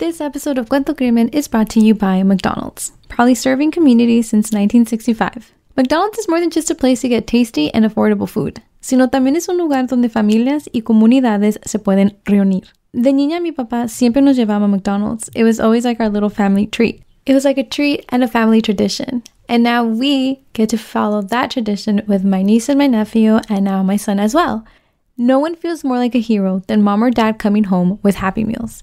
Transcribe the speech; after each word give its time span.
This 0.00 0.22
episode 0.22 0.56
of 0.56 0.70
Cuento 0.70 0.96
Crimen 0.96 1.28
is 1.28 1.46
brought 1.46 1.68
to 1.72 1.78
you 1.78 1.94
by 1.94 2.22
McDonald's, 2.22 2.92
proudly 3.10 3.34
serving 3.34 3.70
communities 3.70 4.30
since 4.30 4.46
1965. 4.46 5.52
McDonald's 5.76 6.18
is 6.18 6.26
more 6.26 6.40
than 6.40 6.48
just 6.48 6.70
a 6.70 6.74
place 6.74 7.02
to 7.02 7.08
get 7.10 7.26
tasty 7.26 7.70
and 7.74 7.84
affordable 7.84 8.26
food, 8.26 8.62
sino 8.80 9.08
también 9.08 9.36
es 9.36 9.46
un 9.50 9.58
lugar 9.58 9.86
donde 9.86 10.08
familias 10.08 10.70
y 10.72 10.80
comunidades 10.80 11.58
se 11.66 11.78
pueden 11.78 12.16
reunir. 12.24 12.64
De 12.94 13.12
niña, 13.12 13.42
mi 13.42 13.52
papá 13.52 13.90
siempre 13.90 14.22
nos 14.22 14.38
llevaba 14.38 14.64
a 14.64 14.68
McDonald's. 14.68 15.28
It 15.34 15.44
was 15.44 15.60
always 15.60 15.84
like 15.84 16.00
our 16.00 16.08
little 16.08 16.30
family 16.30 16.66
treat. 16.66 17.02
It 17.26 17.34
was 17.34 17.44
like 17.44 17.58
a 17.58 17.62
treat 17.62 18.06
and 18.08 18.24
a 18.24 18.26
family 18.26 18.62
tradition. 18.62 19.22
And 19.50 19.62
now 19.62 19.84
we 19.84 20.40
get 20.54 20.70
to 20.70 20.78
follow 20.78 21.20
that 21.20 21.50
tradition 21.50 22.00
with 22.06 22.24
my 22.24 22.40
niece 22.40 22.70
and 22.70 22.78
my 22.78 22.86
nephew, 22.86 23.40
and 23.50 23.66
now 23.66 23.82
my 23.82 23.98
son 23.98 24.18
as 24.18 24.32
well. 24.32 24.64
No 25.18 25.38
one 25.38 25.56
feels 25.56 25.84
more 25.84 25.98
like 25.98 26.14
a 26.14 26.20
hero 26.20 26.62
than 26.68 26.82
mom 26.82 27.04
or 27.04 27.10
dad 27.10 27.38
coming 27.38 27.64
home 27.64 27.98
with 28.02 28.14
Happy 28.14 28.44
Meals. 28.44 28.82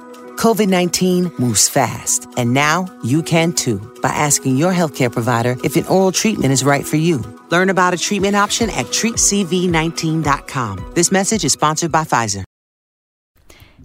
COVID 0.41 0.69
19 0.69 1.31
moves 1.37 1.69
fast, 1.69 2.27
and 2.35 2.51
now 2.51 2.87
you 3.03 3.21
can 3.21 3.53
too 3.53 3.77
by 4.01 4.09
asking 4.09 4.57
your 4.57 4.73
healthcare 4.73 5.11
provider 5.11 5.55
if 5.63 5.75
an 5.75 5.85
oral 5.85 6.11
treatment 6.11 6.51
is 6.51 6.63
right 6.63 6.83
for 6.83 6.95
you. 6.95 7.23
Learn 7.51 7.69
about 7.69 7.93
a 7.93 7.97
treatment 7.97 8.35
option 8.35 8.71
at 8.71 8.87
treatcv19.com. 8.87 10.93
This 10.95 11.11
message 11.11 11.45
is 11.45 11.53
sponsored 11.53 11.91
by 11.91 12.05
Pfizer. 12.05 12.43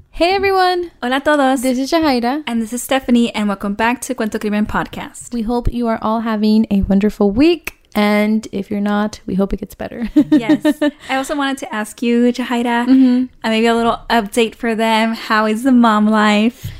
Hey 0.08 0.32
everyone, 0.32 0.92
Hola 1.02 1.16
a 1.16 1.20
todos. 1.20 1.60
this 1.60 1.76
is 1.76 1.92
Jahaira. 1.92 2.42
and 2.46 2.62
this 2.62 2.72
is 2.72 2.82
Stephanie, 2.82 3.34
and 3.34 3.48
welcome 3.48 3.74
back 3.74 4.00
to 4.00 4.14
Cuento 4.14 4.40
Crimen 4.40 4.64
Podcast. 4.64 5.34
We 5.34 5.42
hope 5.42 5.70
you 5.70 5.86
are 5.88 5.98
all 6.00 6.20
having 6.20 6.66
a 6.70 6.80
wonderful 6.88 7.30
week. 7.30 7.75
And 7.96 8.46
if 8.52 8.70
you're 8.70 8.80
not, 8.80 9.20
we 9.26 9.34
hope 9.34 9.52
it 9.54 9.60
gets 9.60 9.74
better. 9.74 10.08
yes. 10.30 10.78
I 11.08 11.16
also 11.16 11.34
wanted 11.34 11.56
to 11.58 11.74
ask 11.74 12.02
you, 12.02 12.24
Jahaira, 12.32 12.86
Mm-hmm. 12.86 13.24
uh, 13.42 13.48
maybe 13.48 13.66
a 13.66 13.74
little 13.74 13.98
update 14.10 14.54
for 14.54 14.74
them. 14.74 15.14
How 15.14 15.46
is 15.46 15.62
the 15.62 15.72
mom 15.72 16.06
life? 16.06 16.70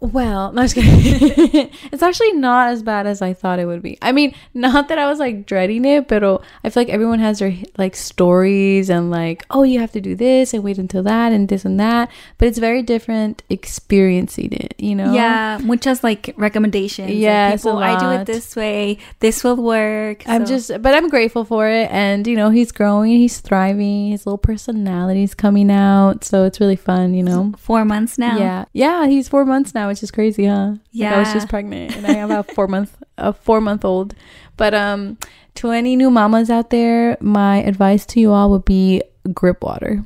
Well, 0.00 0.52
no, 0.52 0.62
just 0.62 0.74
kidding. 0.74 1.70
it's 1.92 2.02
actually 2.02 2.32
not 2.34 2.68
as 2.68 2.82
bad 2.82 3.06
as 3.06 3.20
I 3.20 3.32
thought 3.32 3.58
it 3.58 3.66
would 3.66 3.82
be. 3.82 3.98
I 4.00 4.12
mean, 4.12 4.34
not 4.54 4.88
that 4.88 4.98
I 4.98 5.06
was 5.08 5.18
like 5.18 5.44
dreading 5.46 5.84
it, 5.84 6.06
but 6.08 6.22
oh, 6.22 6.40
I 6.62 6.70
feel 6.70 6.82
like 6.82 6.88
everyone 6.88 7.18
has 7.18 7.40
their 7.40 7.54
like 7.76 7.96
stories 7.96 8.90
and 8.90 9.10
like, 9.10 9.44
oh, 9.50 9.64
you 9.64 9.80
have 9.80 9.92
to 9.92 10.00
do 10.00 10.14
this 10.14 10.54
and 10.54 10.62
wait 10.62 10.78
until 10.78 11.02
that 11.02 11.32
and 11.32 11.48
this 11.48 11.64
and 11.64 11.80
that. 11.80 12.10
But 12.38 12.48
it's 12.48 12.58
very 12.58 12.82
different 12.82 13.42
experiencing 13.50 14.52
it, 14.52 14.74
you 14.78 14.94
know? 14.94 15.12
Yeah, 15.12 15.56
which 15.58 15.66
muchas 15.66 16.02
like 16.04 16.34
recommendations. 16.36 17.08
Like, 17.08 17.18
Yes, 17.18 17.64
a 17.64 17.68
people, 17.68 17.78
I 17.78 17.98
do 17.98 18.10
it 18.20 18.26
this 18.26 18.54
way. 18.56 18.98
This 19.20 19.42
will 19.44 19.56
work. 19.56 20.22
I'm 20.28 20.46
So- 20.46 20.52
just, 20.52 20.82
but 20.82 20.94
I'm 20.94 21.08
grateful 21.08 21.44
for 21.44 21.68
it. 21.68 21.90
And, 21.90 22.26
you 22.26 22.36
know, 22.36 22.50
he's 22.50 22.72
growing, 22.72 23.12
he's 23.12 23.38
thriving, 23.40 24.10
his 24.10 24.26
little 24.26 24.38
personality's 24.38 25.34
coming 25.34 25.70
out. 25.70 26.24
So 26.24 26.44
it's 26.44 26.60
really 26.60 26.76
fun, 26.76 27.14
you 27.14 27.22
know? 27.22 27.52
four 27.58 27.84
months 27.84 28.18
now. 28.18 28.36
Yeah. 28.38 28.64
Yeah. 28.72 29.06
He's 29.06 29.28
four 29.28 29.44
months 29.44 29.74
now, 29.74 29.87
which 29.88 30.02
is 30.02 30.10
crazy, 30.10 30.46
huh? 30.46 30.74
Like, 31.10 31.16
I 31.16 31.18
was 31.18 31.32
just 31.32 31.48
pregnant 31.48 31.96
and 31.96 32.06
I 32.06 32.12
have 32.12 32.30
a 32.30 32.42
four 32.44 32.66
month, 32.74 32.96
a 33.18 33.32
four 33.32 33.60
month 33.60 33.84
old. 33.84 34.14
But, 34.56 34.74
um, 34.74 35.18
to 35.56 35.70
any 35.70 35.96
new 35.96 36.10
mamas 36.10 36.50
out 36.50 36.70
there, 36.70 37.16
my 37.20 37.58
advice 37.62 38.06
to 38.06 38.20
you 38.20 38.30
all 38.32 38.50
would 38.50 38.64
be 38.64 39.02
grip 39.34 39.62
water. 39.64 40.04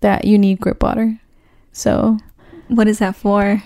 That 0.00 0.24
you 0.26 0.38
need 0.38 0.60
grip 0.60 0.82
water. 0.82 1.18
So, 1.72 2.18
What 2.68 2.86
is 2.86 2.98
that 2.98 3.16
for? 3.16 3.62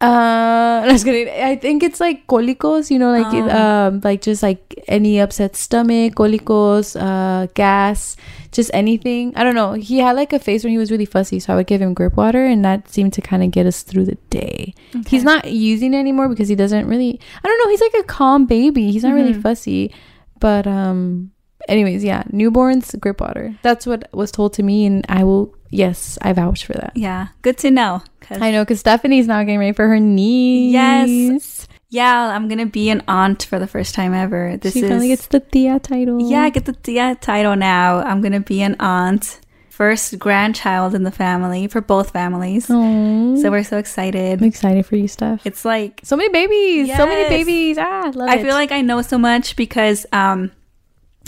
Uh, 0.00 0.82
I 0.84 0.92
was 0.92 1.04
gonna. 1.04 1.30
I 1.30 1.56
think 1.56 1.82
it's 1.82 2.00
like 2.00 2.26
colicos, 2.26 2.90
you 2.90 2.98
know, 2.98 3.10
like 3.10 3.26
Oh. 3.32 3.48
um, 3.88 4.00
like 4.04 4.20
just 4.22 4.42
like 4.42 4.74
any 4.88 5.18
upset 5.18 5.56
stomach, 5.56 6.14
colicos, 6.16 6.94
uh, 7.00 7.46
gas, 7.54 8.16
just 8.52 8.70
anything. 8.74 9.32
I 9.36 9.44
don't 9.44 9.54
know. 9.54 9.72
He 9.72 9.98
had 9.98 10.16
like 10.16 10.32
a 10.32 10.38
face 10.38 10.62
when 10.64 10.72
he 10.72 10.78
was 10.78 10.90
really 10.90 11.06
fussy, 11.06 11.40
so 11.40 11.52
I 11.52 11.56
would 11.56 11.66
give 11.66 11.80
him 11.80 11.94
grip 11.94 12.16
water, 12.16 12.44
and 12.44 12.64
that 12.64 12.88
seemed 12.90 13.12
to 13.14 13.20
kind 13.22 13.42
of 13.42 13.50
get 13.50 13.66
us 13.66 13.82
through 13.82 14.04
the 14.06 14.16
day. 14.30 14.74
He's 15.06 15.24
not 15.24 15.50
using 15.50 15.94
it 15.94 15.98
anymore 15.98 16.28
because 16.28 16.48
he 16.48 16.54
doesn't 16.56 16.86
really. 16.86 17.18
I 17.42 17.48
don't 17.48 17.58
know. 17.64 17.70
He's 17.70 17.80
like 17.80 17.94
a 18.00 18.04
calm 18.04 18.46
baby. 18.46 18.90
He's 18.90 19.04
not 19.04 19.14
really 19.14 19.34
Mhm. 19.34 19.42
fussy, 19.42 19.94
but 20.40 20.66
um. 20.66 21.30
Anyways, 21.68 22.04
yeah, 22.04 22.22
newborns 22.24 22.98
grip 23.00 23.20
water. 23.20 23.54
That's 23.62 23.86
what 23.86 24.08
was 24.12 24.30
told 24.30 24.52
to 24.54 24.62
me, 24.62 24.86
and 24.86 25.04
I 25.08 25.24
will. 25.24 25.54
Yes, 25.70 26.18
I 26.22 26.32
vouch 26.32 26.66
for 26.66 26.74
that. 26.74 26.92
Yeah, 26.94 27.28
good 27.42 27.58
to 27.58 27.70
know. 27.70 28.02
'cause- 28.20 28.40
I 28.40 28.50
know 28.52 28.62
because 28.62 28.80
Stephanie's 28.80 29.26
now 29.26 29.40
getting 29.42 29.58
ready 29.58 29.72
for 29.72 29.88
her 29.88 29.98
niece. 30.00 30.72
Yes. 30.72 31.68
Yeah, 31.90 32.28
I'm 32.34 32.48
gonna 32.48 32.66
be 32.66 32.90
an 32.90 33.02
aunt 33.06 33.44
for 33.44 33.58
the 33.58 33.66
first 33.66 33.94
time 33.94 34.14
ever. 34.14 34.56
This 34.60 34.72
she 34.74 34.80
is 34.80 34.88
finally 34.88 35.08
gets 35.08 35.26
the 35.28 35.40
tia 35.40 35.78
title. 35.78 36.20
Yeah, 36.30 36.42
I 36.42 36.50
get 36.50 36.64
the 36.64 36.72
tia 36.72 37.16
title 37.20 37.54
now. 37.56 37.98
I'm 38.02 38.20
gonna 38.20 38.40
be 38.40 38.62
an 38.62 38.74
aunt, 38.80 39.40
first 39.68 40.18
grandchild 40.18 40.94
in 40.94 41.02
the 41.04 41.10
family 41.12 41.66
for 41.68 41.80
both 41.80 42.10
families. 42.10 42.66
Aww. 42.66 43.40
So 43.40 43.50
we're 43.50 43.62
so 43.64 43.78
excited. 43.78 44.40
I'm 44.42 44.48
excited 44.48 44.86
for 44.86 44.96
you, 44.96 45.06
Steph. 45.08 45.46
It's 45.46 45.64
like 45.64 46.00
so 46.04 46.16
many 46.16 46.30
babies. 46.30 46.94
So 46.96 47.06
many 47.06 47.28
babies. 47.28 47.78
Ah, 47.78 48.10
love 48.14 48.28
I 48.28 48.42
feel 48.42 48.54
like 48.54 48.72
I 48.72 48.80
know 48.80 49.00
so 49.02 49.16
much 49.18 49.54
because 49.56 50.04
um 50.12 50.50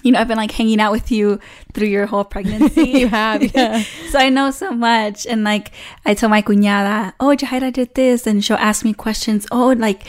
you 0.03 0.12
know, 0.12 0.21
I've 0.21 0.29
been 0.29 0.37
like 0.37 0.53
hanging 0.53 0.81
out 0.81 0.93
with 0.93 1.11
you 1.11 1.41
through 1.75 1.89
your 1.89 2.07
whole 2.07 2.25
pregnancy. 2.25 2.91
You 3.01 3.09
have, 3.09 3.43
yeah. 3.55 3.83
so 4.11 4.19
I 4.19 4.29
know 4.29 4.51
so 4.51 4.71
much. 4.73 5.27
And 5.27 5.43
like, 5.45 5.73
I 6.05 6.15
tell 6.15 6.29
my 6.29 6.43
cuñada, 6.43 7.12
oh, 7.19 7.34
Jahaira 7.37 7.73
did 7.73 7.95
this. 7.95 8.27
And 8.27 8.45
she'll 8.45 8.57
ask 8.59 8.84
me 8.84 8.93
questions. 8.95 9.47
Oh, 9.51 9.69
like, 9.77 10.03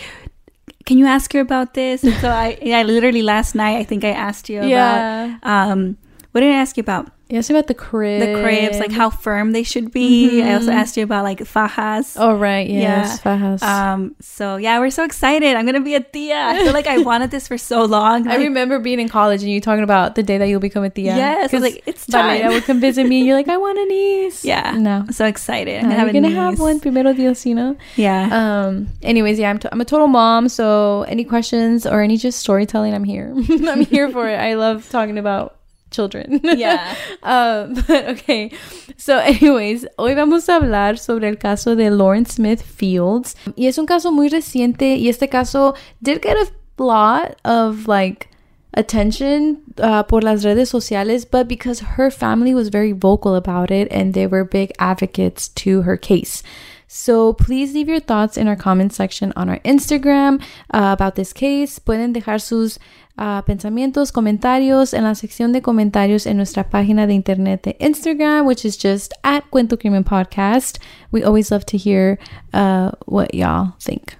can 0.86 0.98
you 0.98 1.06
ask 1.06 1.34
her 1.34 1.40
about 1.40 1.74
this? 1.74 2.03
And 2.03 2.14
so 2.16 2.30
I, 2.30 2.58
I 2.66 2.84
literally 2.84 3.22
last 3.24 3.56
night, 3.56 3.78
I 3.78 3.84
think 3.84 4.03
I 4.03 4.12
asked 4.12 4.50
you 4.50 4.59
about, 4.59 4.70
Yeah. 4.70 5.38
um, 5.44 5.98
what 6.31 6.42
did 6.42 6.52
I 6.52 6.56
ask 6.58 6.78
you 6.78 6.81
about? 6.81 7.09
You 7.29 7.39
asked 7.39 7.49
me 7.49 7.55
about 7.57 7.67
the 7.67 7.73
crib. 7.73 8.21
The 8.21 8.41
cribs, 8.41 8.79
like 8.79 8.91
how 8.91 9.09
firm 9.09 9.51
they 9.51 9.63
should 9.63 9.91
be. 9.91 10.41
I 10.41 10.53
also 10.53 10.71
Mhm. 10.71 10.75
asked 10.75 10.95
you 10.95 11.03
about 11.03 11.23
like 11.25 11.39
fajas. 11.39 12.15
Oh 12.17 12.33
right, 12.35 12.69
yes, 12.69 13.19
fajas. 13.19 13.61
Um, 13.61 14.15
so 14.21 14.55
yeah, 14.55 14.79
we're 14.79 14.91
so 14.91 15.03
excited. 15.03 15.55
I'm 15.57 15.65
gonna 15.65 15.81
be 15.81 15.95
a 15.95 15.99
tia. 15.99 16.39
I 16.39 16.63
feel 16.63 16.71
like 16.71 16.88
I 16.88 16.99
wanted 17.09 17.31
this 17.31 17.47
for 17.47 17.57
so 17.57 17.83
long. 17.83 18.27
I 18.29 18.35
remember 18.38 18.79
being 18.79 19.01
in 19.01 19.09
college 19.09 19.41
and 19.43 19.51
you 19.51 19.59
talking 19.59 19.83
about 19.83 20.15
the 20.15 20.23
day 20.23 20.38
that 20.38 20.45
you'll 20.47 20.61
become 20.61 20.85
a 20.85 20.89
tia. 20.89 21.17
Yes, 21.17 21.53
I 21.53 21.57
like, 21.57 21.83
it's 21.85 22.05
time. 22.05 22.47
would 22.47 22.63
come 22.63 22.79
visit 22.79 23.05
me 23.05 23.17
and 23.19 23.27
you're 23.27 23.35
like, 23.35 23.49
I 23.49 23.57
want 23.57 23.77
a 23.77 23.85
niece. 23.85 24.45
Yeah. 24.45 24.77
No. 24.77 24.99
I'm 25.07 25.11
so 25.11 25.25
excited. 25.25 25.83
I'm 25.83 25.89
No, 25.89 25.95
gonna 25.97 26.05
have 26.05 26.13
gonna 26.13 26.29
have 26.29 26.59
one 26.61 26.79
primero 26.79 27.11
Dios, 27.11 27.45
you 27.45 27.55
know? 27.55 27.75
Yeah. 27.97 28.29
Um. 28.31 28.88
Anyways, 29.03 29.38
yeah, 29.38 29.49
I'm, 29.49 29.59
t- 29.59 29.67
I'm 29.71 29.81
a 29.81 29.85
total 29.85 30.07
mom. 30.07 30.47
So 30.47 31.03
any 31.09 31.25
questions 31.25 31.85
or 31.85 32.01
any 32.01 32.15
just 32.15 32.39
storytelling, 32.39 32.94
I'm 32.94 33.03
here. 33.03 33.33
I'm 33.67 33.81
here 33.81 34.09
for 34.09 34.29
it. 34.29 34.38
I 34.39 34.53
love 34.55 34.88
talking 34.89 35.17
about 35.17 35.56
children. 35.92 36.40
Yeah. 36.44 36.96
um. 37.24 37.74
But 37.88 38.09
okay. 38.09 38.52
So, 38.98 39.18
anyways, 39.24 39.86
hoy 39.98 40.16
vamos 40.16 40.48
a 40.50 40.59
hablar 40.59 40.98
sobre 40.98 41.28
el 41.30 41.36
caso 41.36 41.75
de 41.75 41.90
Lauren 41.90 42.25
Smith 42.25 42.62
Fields. 42.62 43.36
Y 43.56 43.68
es 43.68 43.78
un 43.78 43.86
caso 43.86 44.12
muy 44.12 44.30
reciente. 44.30 44.98
Y 44.98 45.08
este 45.08 45.30
caso 45.30 45.75
did 46.02 46.22
get 46.22 46.38
a 46.38 46.84
lot 46.84 47.38
of 47.46 47.88
like 47.88 48.30
attention 48.74 49.62
uh, 49.80 50.03
por 50.03 50.22
las 50.22 50.44
redes 50.44 50.70
sociales, 50.70 51.25
but 51.25 51.48
because 51.48 51.80
her 51.80 52.12
family 52.12 52.54
was 52.54 52.69
very 52.69 52.92
vocal 52.92 53.36
about 53.36 53.72
it 53.72 53.88
and 53.92 54.14
they 54.14 54.28
were 54.28 54.44
big 54.44 54.72
advocates 54.80 55.48
to 55.50 55.81
her 55.81 55.98
case. 55.98 56.44
So 56.88 57.34
please 57.34 57.74
leave 57.74 57.90
your 57.90 58.00
thoughts 58.00 58.38
in 58.38 58.48
our 58.48 58.56
comment 58.56 58.94
section 58.94 59.34
on 59.36 59.50
our 59.50 59.59
Instagram 59.59 60.42
uh, 60.74 60.96
about 60.98 61.16
this 61.16 61.34
case. 61.34 61.80
Pueden 61.80 62.14
dejar 62.14 62.42
sus 62.42 62.80
uh, 63.18 63.42
pensamientos, 63.42 64.12
comentarios 64.12 64.94
en 64.94 65.03
la 65.03 65.16
sección 65.16 65.52
de 65.52 65.62
comentarios 65.62 66.25
en 66.25 66.38
nuestra 66.38 66.70
página 66.70 67.06
de 67.06 67.14
internet 67.14 67.64
de 67.64 67.75
Instagram, 67.80 68.46
which 68.46 68.63
is 68.63 68.78
just 68.78 69.13
at 69.24 69.44
Cuento 69.51 69.78
Crimen 69.78 70.04
Podcast. 70.04 70.80
We 71.12 71.24
always 71.24 71.51
love 71.51 71.66
to 71.66 71.78
hear 71.78 72.18
uh, 72.54 72.92
what 73.06 73.33
y'all 73.33 73.75
think. 73.80 74.16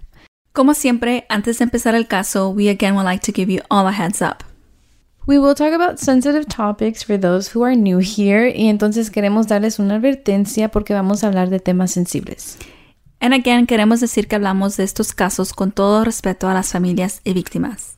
Como 0.54 0.74
siempre, 0.74 1.26
antes 1.30 1.60
de 1.60 1.66
empezar 1.66 1.94
el 1.96 2.06
caso, 2.06 2.50
we 2.50 2.68
again 2.68 2.96
would 2.96 3.06
like 3.06 3.22
to 3.22 3.32
give 3.32 3.50
you 3.50 3.62
all 3.70 3.88
a 3.88 3.92
heads 3.92 4.22
up. 4.22 4.44
We 5.28 5.40
will 5.40 5.56
talk 5.56 5.74
about 5.74 6.00
sensitive 6.00 6.48
topics 6.48 7.04
for 7.04 7.18
those 7.18 7.54
who 7.54 7.62
are 7.66 7.76
new 7.76 8.00
here 8.00 8.48
y 8.48 8.70
entonces 8.70 9.12
queremos 9.12 9.48
darles 9.48 9.78
una 9.78 9.96
advertencia 9.96 10.70
porque 10.70 10.94
vamos 10.94 11.22
a 11.22 11.28
hablar 11.28 11.50
de 11.50 11.60
temas 11.60 11.92
sensibles. 11.92 12.58
And 13.20 13.34
again, 13.34 13.68
queremos 13.68 14.00
decir 14.00 14.30
que 14.30 14.38
hablamos 14.38 14.78
de 14.78 14.86
estos 14.86 15.12
casos 15.12 15.52
con 15.52 15.74
todo 15.74 16.06
respeto 16.06 16.48
a 16.48 16.54
las 16.54 16.72
familias 16.72 17.20
y 17.26 17.34
víctimas. 17.34 17.98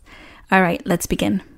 All 0.50 0.64
right, 0.64 0.82
let's 0.86 1.08
begin. 1.08 1.49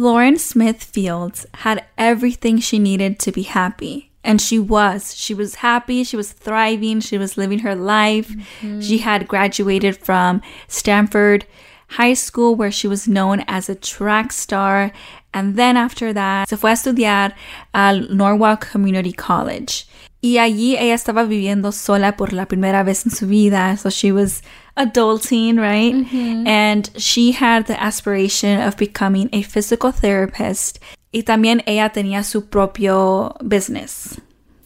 Lauren 0.00 0.38
Smith 0.38 0.82
Fields 0.82 1.44
had 1.56 1.84
everything 1.98 2.58
she 2.58 2.78
needed 2.78 3.18
to 3.18 3.30
be 3.30 3.42
happy. 3.42 4.10
And 4.24 4.40
she 4.40 4.58
was. 4.58 5.14
She 5.14 5.34
was 5.34 5.56
happy. 5.56 6.04
She 6.04 6.16
was 6.16 6.32
thriving. 6.32 7.00
She 7.00 7.18
was 7.18 7.36
living 7.36 7.58
her 7.58 7.74
life. 7.74 8.30
Mm-hmm. 8.30 8.80
She 8.80 8.98
had 8.98 9.28
graduated 9.28 9.98
from 9.98 10.40
Stamford 10.68 11.44
High 11.88 12.14
School, 12.14 12.54
where 12.54 12.70
she 12.70 12.88
was 12.88 13.06
known 13.06 13.44
as 13.46 13.68
a 13.68 13.74
track 13.74 14.32
star. 14.32 14.90
And 15.34 15.56
then 15.56 15.76
after 15.76 16.14
that, 16.14 16.48
se 16.48 16.56
fue 16.56 16.70
a 16.70 16.72
estudiar 16.72 17.34
al 17.74 18.08
Norwalk 18.08 18.70
Community 18.72 19.12
College. 19.12 19.86
Y 20.22 20.36
allí 20.38 20.76
ella 20.76 20.94
estaba 20.94 21.24
viviendo 21.24 21.72
sola 21.72 22.16
por 22.16 22.32
la 22.32 22.46
primera 22.46 22.82
vez 22.82 23.06
en 23.06 23.12
su 23.12 23.26
vida. 23.26 23.76
So 23.78 23.88
she 23.88 24.12
was 24.12 24.42
adulting, 24.76 25.58
right? 25.58 25.94
Mm-hmm. 25.94 26.46
And 26.46 26.90
she 26.96 27.32
had 27.32 27.66
the 27.66 27.80
aspiration 27.80 28.60
of 28.60 28.76
becoming 28.76 29.30
a 29.32 29.42
physical 29.42 29.92
therapist. 29.92 30.78
Y 31.12 31.22
también 31.22 31.62
ella 31.66 31.90
tenía 31.90 32.22
su 32.22 32.48
propio 32.48 33.34
business. 33.42 34.20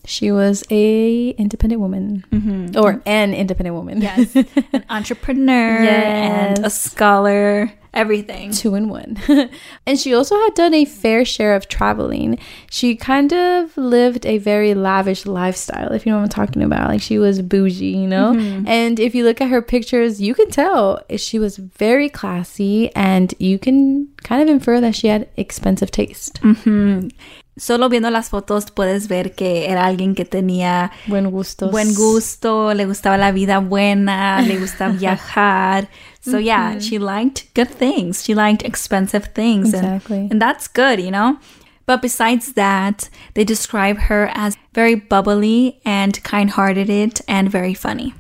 She 0.07 0.31
was 0.31 0.65
a 0.71 1.35
independent 1.39 1.81
woman, 1.81 2.25
mm-hmm. 2.31 2.77
or 2.77 3.01
an 3.07 3.33
independent 3.33 3.75
woman. 3.75 4.03
Yes. 4.03 4.37
An 4.37 4.85
entrepreneur 4.91 5.79
and 5.79 6.59
a 6.65 6.69
scholar, 6.69 7.73
everything. 7.95 8.53
two 8.53 8.75
in 8.75 8.89
one. 8.89 9.19
and 9.87 9.99
she 9.99 10.15
also 10.15 10.39
had 10.41 10.55
done 10.55 10.75
a 10.75 10.85
fair 10.85 11.25
share 11.25 11.55
of 11.55 11.69
traveling. 11.69 12.39
She 12.71 12.97
kind 12.97 13.33
of 13.33 13.77
lived 13.77 14.27
a 14.27 14.39
very 14.39 14.75
lavish 14.75 15.27
lifestyle, 15.27 15.93
if 15.93 16.05
you 16.05 16.13
know 16.13 16.19
what 16.19 16.25
I'm 16.25 16.29
talking 16.29 16.63
about. 16.63 16.89
Like 16.89 17.03
she 17.03 17.19
was 17.19 17.41
bougie, 17.41 17.87
you 17.87 18.07
know? 18.07 18.33
Mm-hmm. 18.33 18.67
And 18.69 19.01
if 19.01 19.15
you 19.15 19.25
look 19.25 19.41
at 19.41 19.49
her 19.49 19.63
pictures, 19.63 20.21
you 20.21 20.35
can 20.35 20.51
tell 20.51 21.01
she 21.17 21.39
was 21.39 21.57
very 21.57 22.09
classy 22.09 22.95
and 22.95 23.35
you 23.39 23.59
can 23.59 24.09
kind 24.23 24.43
of 24.43 24.49
infer 24.49 24.81
that 24.81 24.95
she 24.95 25.09
had 25.09 25.29
expensive 25.37 25.91
taste. 25.91 26.41
Mm-hmm. 26.43 27.09
Solo 27.57 27.89
viendo 27.89 28.11
las 28.11 28.31
fotos 28.31 28.71
puedes 28.73 29.07
ver 29.07 29.35
que 29.37 29.71
era 29.71 29.85
alguien 29.85 30.15
que 30.17 30.25
tenía 30.25 30.91
Buen 31.07 31.31
gustos. 31.31 31.71
buen 31.71 31.95
gusto, 31.95 32.75
le 32.75 32.85
gustaba 32.85 33.17
la 33.17 33.31
vida 33.31 33.61
buena, 33.61 34.43
le 34.43 34.59
gustaba 34.59 34.93
viajar. 34.99 35.89
So 36.21 36.39
yeah, 36.39 36.79
she 36.81 36.99
liked 36.99 37.45
good 37.55 37.69
things. 37.69 38.25
She 38.25 38.35
liked 38.35 38.65
expensive 38.65 39.29
things. 39.35 39.73
and- 39.73 39.85
Exactly. 39.85 40.29
And, 40.33 40.41
that's 40.43 40.67
good, 40.67 40.99
you 40.99 41.13
know? 41.13 41.39
But 41.87 42.01
besides 42.03 42.55
that, 42.55 43.09
they 43.35 43.45
describe 43.45 43.99
her 44.09 44.31
as 44.35 44.57
very 44.73 44.95
bubbly 44.97 45.81
and 45.85 46.21
kind-hearted 46.25 47.21
and 47.29 47.51
very 47.51 47.75
funny. 47.75 48.15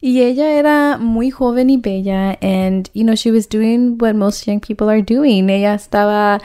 Y 0.00 0.20
ella 0.20 0.50
era 0.52 0.98
muy 0.98 1.30
joven 1.30 1.68
y 1.70 1.78
bella, 1.78 2.36
and 2.42 2.88
you 2.92 3.02
know, 3.02 3.16
she 3.16 3.30
was 3.32 3.46
doing 3.48 3.96
what 3.98 4.14
most 4.14 4.46
young 4.46 4.60
people 4.60 4.88
are 4.90 5.00
doing. 5.02 5.48
Ella 5.50 5.74
estaba 5.74 6.40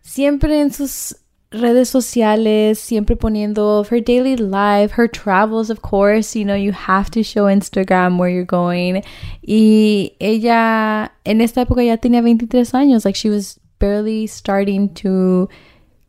siempre 0.00 0.60
en 0.60 0.70
sus 0.72 1.16
redes 1.60 1.88
sociales, 1.88 2.78
siempre 2.78 3.16
poniendo 3.16 3.86
her 3.88 4.00
daily 4.00 4.36
life, 4.36 4.92
her 4.92 5.08
travels, 5.08 5.70
of 5.70 5.82
course. 5.82 6.36
You 6.36 6.44
know, 6.44 6.54
you 6.54 6.72
have 6.72 7.10
to 7.12 7.22
show 7.22 7.46
Instagram 7.46 8.18
where 8.18 8.28
you're 8.28 8.44
going. 8.44 9.02
Y 9.46 10.12
ella, 10.20 11.12
en 11.24 11.40
esta 11.40 11.62
época 11.62 11.84
ya 11.84 11.96
tenía 11.96 12.22
23 12.22 12.72
años, 12.72 13.04
like 13.04 13.16
she 13.16 13.30
was 13.30 13.58
barely 13.78 14.26
starting 14.26 14.92
to 14.94 15.48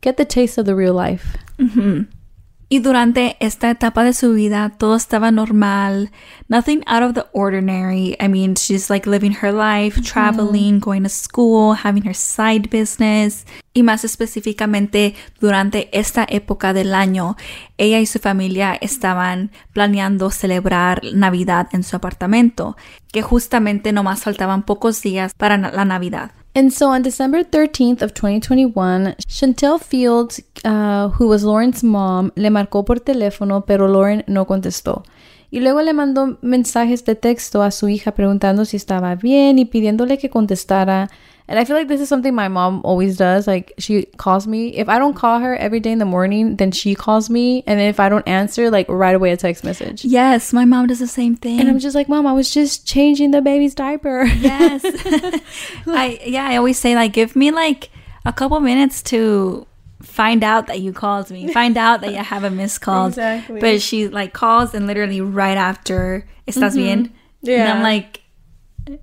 get 0.00 0.16
the 0.16 0.24
taste 0.24 0.58
of 0.58 0.66
the 0.66 0.74
real 0.74 0.94
life. 0.94 1.36
Y 2.68 2.80
durante 2.80 3.36
esta 3.38 3.70
etapa 3.70 4.02
de 4.02 4.12
su 4.12 4.32
vida, 4.32 4.72
todo 4.76 4.96
estaba 4.96 5.30
normal, 5.30 6.10
nothing 6.48 6.82
out 6.86 7.04
of 7.04 7.14
the 7.14 7.24
ordinary. 7.32 8.16
I 8.18 8.26
mean, 8.26 8.54
she's 8.56 8.90
like 8.90 9.08
living 9.08 9.36
her 9.40 9.52
life, 9.52 10.00
traveling, 10.02 10.80
going 10.80 11.04
to 11.04 11.08
school, 11.08 11.76
having 11.76 12.04
her 12.04 12.14
side 12.14 12.68
business. 12.68 13.46
Y 13.72 13.84
más 13.84 14.04
específicamente, 14.04 15.14
durante 15.40 15.96
esta 15.96 16.26
época 16.28 16.72
del 16.72 16.92
año, 16.92 17.36
ella 17.78 18.00
y 18.00 18.06
su 18.06 18.18
familia 18.18 18.74
estaban 18.74 19.52
planeando 19.72 20.30
celebrar 20.30 21.02
Navidad 21.14 21.68
en 21.70 21.84
su 21.84 21.94
apartamento, 21.94 22.76
que 23.12 23.22
justamente 23.22 23.92
nomás 23.92 24.24
faltaban 24.24 24.64
pocos 24.64 25.02
días 25.02 25.34
para 25.34 25.56
la 25.56 25.84
Navidad. 25.84 26.32
And 26.56 26.72
so 26.72 26.88
on 26.88 27.02
December 27.02 27.44
13th 27.44 28.00
of 28.00 28.14
2021, 28.14 29.16
Chantel 29.28 29.78
Fields, 29.78 30.40
uh, 30.64 31.10
who 31.10 31.28
was 31.28 31.44
Lauren's 31.44 31.84
mom, 31.84 32.32
le 32.34 32.48
marcó 32.48 32.82
por 32.82 32.98
teléfono, 32.98 33.66
pero 33.66 33.86
Lauren 33.88 34.24
no 34.26 34.46
contestó. 34.46 35.04
Y 35.50 35.60
luego 35.60 35.82
le 35.82 35.92
mandó 35.92 36.38
mensajes 36.40 37.04
de 37.04 37.14
texto 37.14 37.62
a 37.62 37.70
su 37.70 37.90
hija 37.90 38.12
preguntando 38.12 38.64
si 38.64 38.78
estaba 38.78 39.14
bien 39.16 39.58
y 39.58 39.66
pidiéndole 39.66 40.16
que 40.16 40.30
contestara. 40.30 41.10
And 41.48 41.58
I 41.58 41.64
feel 41.64 41.76
like 41.76 41.86
this 41.86 42.00
is 42.00 42.08
something 42.08 42.34
my 42.34 42.48
mom 42.48 42.80
always 42.84 43.16
does. 43.16 43.46
Like 43.46 43.72
she 43.78 44.04
calls 44.16 44.46
me. 44.46 44.76
If 44.76 44.88
I 44.88 44.98
don't 44.98 45.14
call 45.14 45.38
her 45.38 45.56
every 45.56 45.78
day 45.78 45.92
in 45.92 45.98
the 45.98 46.04
morning, 46.04 46.56
then 46.56 46.72
she 46.72 46.94
calls 46.94 47.30
me. 47.30 47.62
And 47.66 47.78
then 47.78 47.88
if 47.88 48.00
I 48.00 48.08
don't 48.08 48.26
answer, 48.26 48.68
like 48.70 48.88
right 48.88 49.14
away 49.14 49.30
a 49.30 49.36
text 49.36 49.62
message. 49.62 50.04
Yes, 50.04 50.52
my 50.52 50.64
mom 50.64 50.88
does 50.88 50.98
the 50.98 51.06
same 51.06 51.36
thing. 51.36 51.60
And 51.60 51.68
I'm 51.68 51.78
just 51.78 51.94
like, 51.94 52.08
Mom, 52.08 52.26
I 52.26 52.32
was 52.32 52.52
just 52.52 52.86
changing 52.86 53.30
the 53.30 53.42
baby's 53.42 53.74
diaper. 53.74 54.24
Yes. 54.24 54.82
I 55.86 56.20
yeah, 56.26 56.46
I 56.48 56.56
always 56.56 56.78
say 56.78 56.94
like 56.96 57.12
give 57.12 57.36
me 57.36 57.52
like 57.52 57.90
a 58.24 58.32
couple 58.32 58.58
minutes 58.60 59.02
to 59.04 59.66
find 60.02 60.42
out 60.42 60.66
that 60.66 60.80
you 60.80 60.92
called 60.92 61.30
me. 61.30 61.52
Find 61.52 61.76
out 61.76 62.00
that 62.00 62.10
you 62.10 62.18
have 62.18 62.42
a 62.42 62.50
missed 62.50 62.80
call. 62.80 63.06
Exactly. 63.08 63.60
But 63.60 63.80
she 63.80 64.08
like 64.08 64.32
calls 64.32 64.74
and 64.74 64.86
literally 64.86 65.20
right 65.20 65.56
after 65.56 66.26
estás 66.48 66.74
bien? 66.74 67.04
Mm-hmm. 67.04 67.06
And 67.06 67.12
Yeah. 67.42 67.72
I'm 67.72 67.82
like 67.82 68.22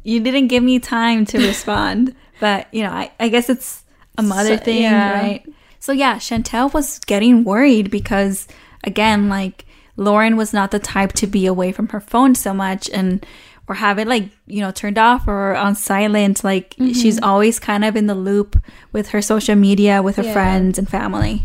you 0.04 0.20
didn't 0.20 0.48
give 0.48 0.64
me 0.64 0.80
time 0.80 1.26
to 1.28 1.38
respond. 1.40 2.16
But, 2.44 2.68
you 2.76 2.84
know, 2.84 2.92
I, 2.92 3.10
I 3.20 3.30
guess 3.30 3.48
it's 3.50 3.84
a 4.18 4.22
mother 4.22 4.58
So- 4.58 4.64
thing, 4.66 4.82
yeah. 4.84 5.14
right? 5.22 5.44
So 5.80 5.92
yeah, 5.94 6.16
Chantel 6.18 6.74
was 6.74 7.00
getting 7.00 7.44
worried 7.44 7.90
because 7.90 8.48
again, 8.84 9.30
like 9.30 9.66
Lauren 9.96 10.36
was 10.38 10.52
not 10.54 10.72
the 10.72 10.80
type 10.80 11.12
to 11.22 11.28
be 11.28 11.46
away 11.46 11.72
from 11.72 11.88
her 11.90 12.00
phone 12.02 12.36
so 12.36 12.54
much 12.54 12.90
and 12.94 13.26
or 13.68 13.76
have 13.76 14.00
it 14.00 14.08
like, 14.08 14.30
you 14.48 14.62
know, 14.64 14.72
turned 14.72 14.98
off 14.98 15.28
or 15.28 15.56
on 15.56 15.76
silent. 15.76 16.44
Like 16.44 16.76
mm-hmm. 16.76 16.94
she's 16.94 17.20
always 17.22 17.60
kind 17.60 17.84
of 17.84 17.96
in 17.96 18.08
the 18.08 18.16
loop 18.16 18.56
with 18.92 19.10
her 19.14 19.22
social 19.22 19.56
media, 19.56 20.02
with 20.02 20.16
her 20.18 20.24
Yeah. 20.24 20.34
friends 20.34 20.80
and 20.80 20.88
family. 20.88 21.44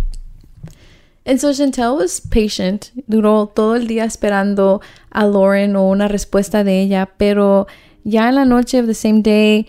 And 1.26 1.40
so 1.40 1.50
Chantel 1.50 1.96
was 1.98 2.20
patient. 2.20 2.90
Duró 3.10 3.52
todo 3.54 3.74
el 3.74 3.86
día 3.86 4.04
esperando 4.04 4.80
a 5.12 5.26
Lauren 5.26 5.76
o 5.76 5.90
una 5.90 6.08
respuesta 6.08 6.64
de 6.64 6.82
ella, 6.82 7.06
pero 7.18 7.66
ya 8.04 8.28
en 8.28 8.34
la 8.36 8.44
noche 8.44 8.78
of 8.78 8.86
the 8.86 8.94
same 8.94 9.20
day, 9.20 9.66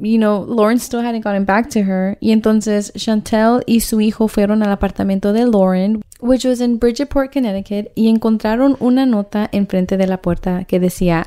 you 0.00 0.18
know, 0.18 0.40
Lauren 0.40 0.78
still 0.78 1.02
hadn't 1.02 1.20
gotten 1.22 1.44
back 1.44 1.68
to 1.70 1.82
her. 1.82 2.16
Y 2.20 2.30
entonces 2.30 2.92
Chantel 2.96 3.62
y 3.66 3.80
su 3.80 4.00
hijo 4.00 4.28
fueron 4.28 4.62
al 4.62 4.70
apartamento 4.76 5.32
de 5.32 5.46
Lauren, 5.46 6.02
which 6.20 6.44
was 6.44 6.60
in 6.60 6.78
Bridgeport, 6.78 7.32
Connecticut, 7.32 7.92
y 7.96 8.08
encontraron 8.08 8.76
una 8.80 9.04
nota 9.06 9.48
enfrente 9.52 9.96
de 9.96 10.06
la 10.06 10.16
puerta 10.18 10.64
que 10.66 10.78
decía, 10.80 11.26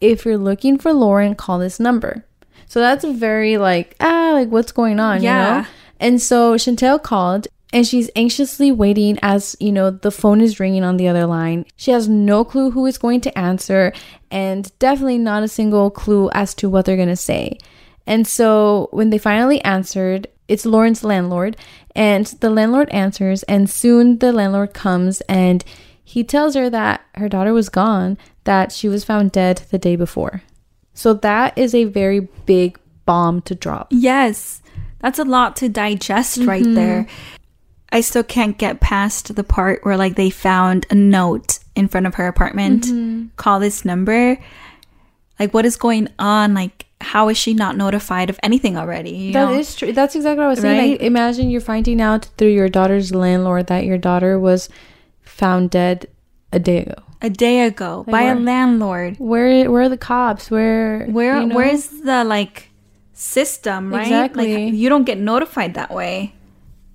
If 0.00 0.24
you're 0.24 0.36
looking 0.38 0.78
for 0.78 0.92
Lauren, 0.92 1.34
call 1.36 1.60
this 1.60 1.78
number. 1.78 2.24
So 2.66 2.80
that's 2.80 3.04
very 3.04 3.56
like, 3.58 3.94
ah, 4.00 4.30
like 4.32 4.48
what's 4.50 4.72
going 4.72 4.98
on, 4.98 5.18
you 5.18 5.28
Yeah. 5.28 5.60
know? 5.60 5.66
And 6.00 6.20
so 6.20 6.56
Chantel 6.56 7.00
called 7.00 7.46
and 7.72 7.86
she's 7.86 8.10
anxiously 8.16 8.72
waiting 8.72 9.18
as, 9.22 9.56
you 9.60 9.70
know, 9.70 9.90
the 9.90 10.10
phone 10.10 10.40
is 10.40 10.58
ringing 10.58 10.82
on 10.82 10.96
the 10.96 11.06
other 11.08 11.26
line. 11.26 11.64
She 11.76 11.90
has 11.92 12.08
no 12.08 12.44
clue 12.44 12.70
who 12.72 12.84
is 12.86 12.98
going 12.98 13.20
to 13.22 13.38
answer 13.38 13.92
and 14.30 14.70
definitely 14.78 15.18
not 15.18 15.42
a 15.44 15.48
single 15.48 15.90
clue 15.90 16.30
as 16.34 16.54
to 16.54 16.68
what 16.68 16.84
they're 16.84 16.96
going 16.96 17.08
to 17.08 17.16
say. 17.16 17.58
And 18.06 18.26
so 18.26 18.88
when 18.90 19.10
they 19.10 19.18
finally 19.18 19.62
answered, 19.64 20.26
it's 20.48 20.66
Lauren's 20.66 21.04
landlord 21.04 21.56
and 21.94 22.26
the 22.26 22.50
landlord 22.50 22.90
answers 22.90 23.42
and 23.44 23.70
soon 23.70 24.18
the 24.18 24.32
landlord 24.32 24.74
comes 24.74 25.20
and 25.22 25.64
he 26.04 26.24
tells 26.24 26.54
her 26.54 26.68
that 26.68 27.02
her 27.14 27.28
daughter 27.28 27.54
was 27.54 27.68
gone, 27.68 28.18
that 28.44 28.72
she 28.72 28.88
was 28.88 29.04
found 29.04 29.32
dead 29.32 29.62
the 29.70 29.78
day 29.78 29.96
before. 29.96 30.42
So 30.94 31.14
that 31.14 31.56
is 31.56 31.74
a 31.74 31.84
very 31.84 32.20
big 32.44 32.78
bomb 33.06 33.40
to 33.42 33.54
drop. 33.54 33.88
Yes, 33.90 34.60
that's 34.98 35.18
a 35.18 35.24
lot 35.24 35.56
to 35.56 35.68
digest 35.68 36.38
right 36.38 36.62
mm-hmm. 36.62 36.74
there. 36.74 37.06
I 37.90 38.00
still 38.00 38.24
can't 38.24 38.58
get 38.58 38.80
past 38.80 39.34
the 39.34 39.44
part 39.44 39.84
where 39.84 39.96
like 39.96 40.16
they 40.16 40.30
found 40.30 40.86
a 40.90 40.94
note 40.94 41.58
in 41.76 41.88
front 41.88 42.06
of 42.06 42.14
her 42.14 42.26
apartment. 42.26 42.84
Mm-hmm. 42.84 43.26
Call 43.36 43.60
this 43.60 43.84
number. 43.84 44.38
Like, 45.38 45.54
what 45.54 45.64
is 45.64 45.76
going 45.76 46.08
on? 46.18 46.54
Like, 46.54 46.86
how 47.02 47.28
is 47.28 47.36
she 47.36 47.52
not 47.54 47.76
notified 47.76 48.30
of 48.30 48.38
anything 48.42 48.76
already? 48.76 49.32
That 49.32 49.50
know? 49.50 49.58
is 49.58 49.74
true. 49.76 49.92
That's 49.92 50.14
exactly 50.14 50.38
what 50.38 50.46
I 50.46 50.48
was 50.50 50.60
saying. 50.60 50.78
Right? 50.78 50.90
Like, 51.00 51.00
imagine 51.06 51.50
you're 51.50 51.60
finding 51.60 52.00
out 52.00 52.26
through 52.38 52.48
your 52.52 52.68
daughter's 52.68 53.14
landlord 53.14 53.66
that 53.66 53.84
your 53.84 53.98
daughter 53.98 54.38
was 54.38 54.68
found 55.22 55.70
dead 55.70 56.06
a 56.52 56.58
day 56.58 56.78
ago. 56.78 56.94
a 57.22 57.30
day 57.30 57.60
ago 57.66 58.04
by 58.08 58.22
a 58.22 58.34
landlord. 58.34 59.16
Where 59.18 59.70
where 59.70 59.82
are 59.82 59.88
the 59.88 59.96
cops? 59.96 60.50
Where 60.50 61.06
Where 61.06 61.40
you 61.40 61.46
know? 61.46 61.54
where's 61.56 61.86
the 61.88 62.24
like 62.24 62.70
system, 63.12 63.92
right? 63.92 64.02
Exactly. 64.02 64.66
Like, 64.66 64.74
you 64.74 64.88
don't 64.88 65.04
get 65.04 65.18
notified 65.18 65.74
that 65.74 65.92
way. 65.92 66.34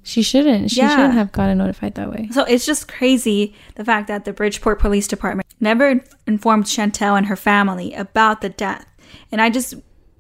she 0.04 0.22
shouldn't. 0.22 0.72
She 0.72 0.80
Yeah. 0.80 0.90
shouldn't 0.96 1.14
have 1.16 1.32
gotten 1.34 1.58
notified 1.58 1.96
that 1.96 2.10
way. 2.10 2.30
So 2.32 2.44
it's 2.46 2.66
just 2.66 2.88
crazy 2.88 3.54
the 3.76 3.84
fact 3.84 4.08
that 4.08 4.24
the 4.24 4.32
Bridgeport 4.32 4.80
Police 4.80 5.06
Department 5.08 5.46
never 5.60 6.00
informed 6.26 6.64
Chantel 6.66 7.18
and 7.18 7.26
her 7.28 7.36
family 7.36 7.94
about 7.94 8.40
the 8.42 8.48
death. 8.50 8.86
And 9.34 9.42
I 9.42 9.50
just 9.50 9.74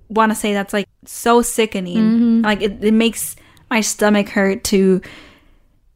want 0.10 0.32
to 0.32 0.36
say 0.36 0.54
that's 0.54 0.74
like 0.74 0.88
so 1.06 1.42
sickening. 1.42 2.42
Like 2.42 2.62
it, 2.62 2.84
it 2.84 2.94
makes 2.94 3.36
my 3.70 3.82
stomach 3.82 4.30
hurt 4.30 4.64
to 4.66 5.02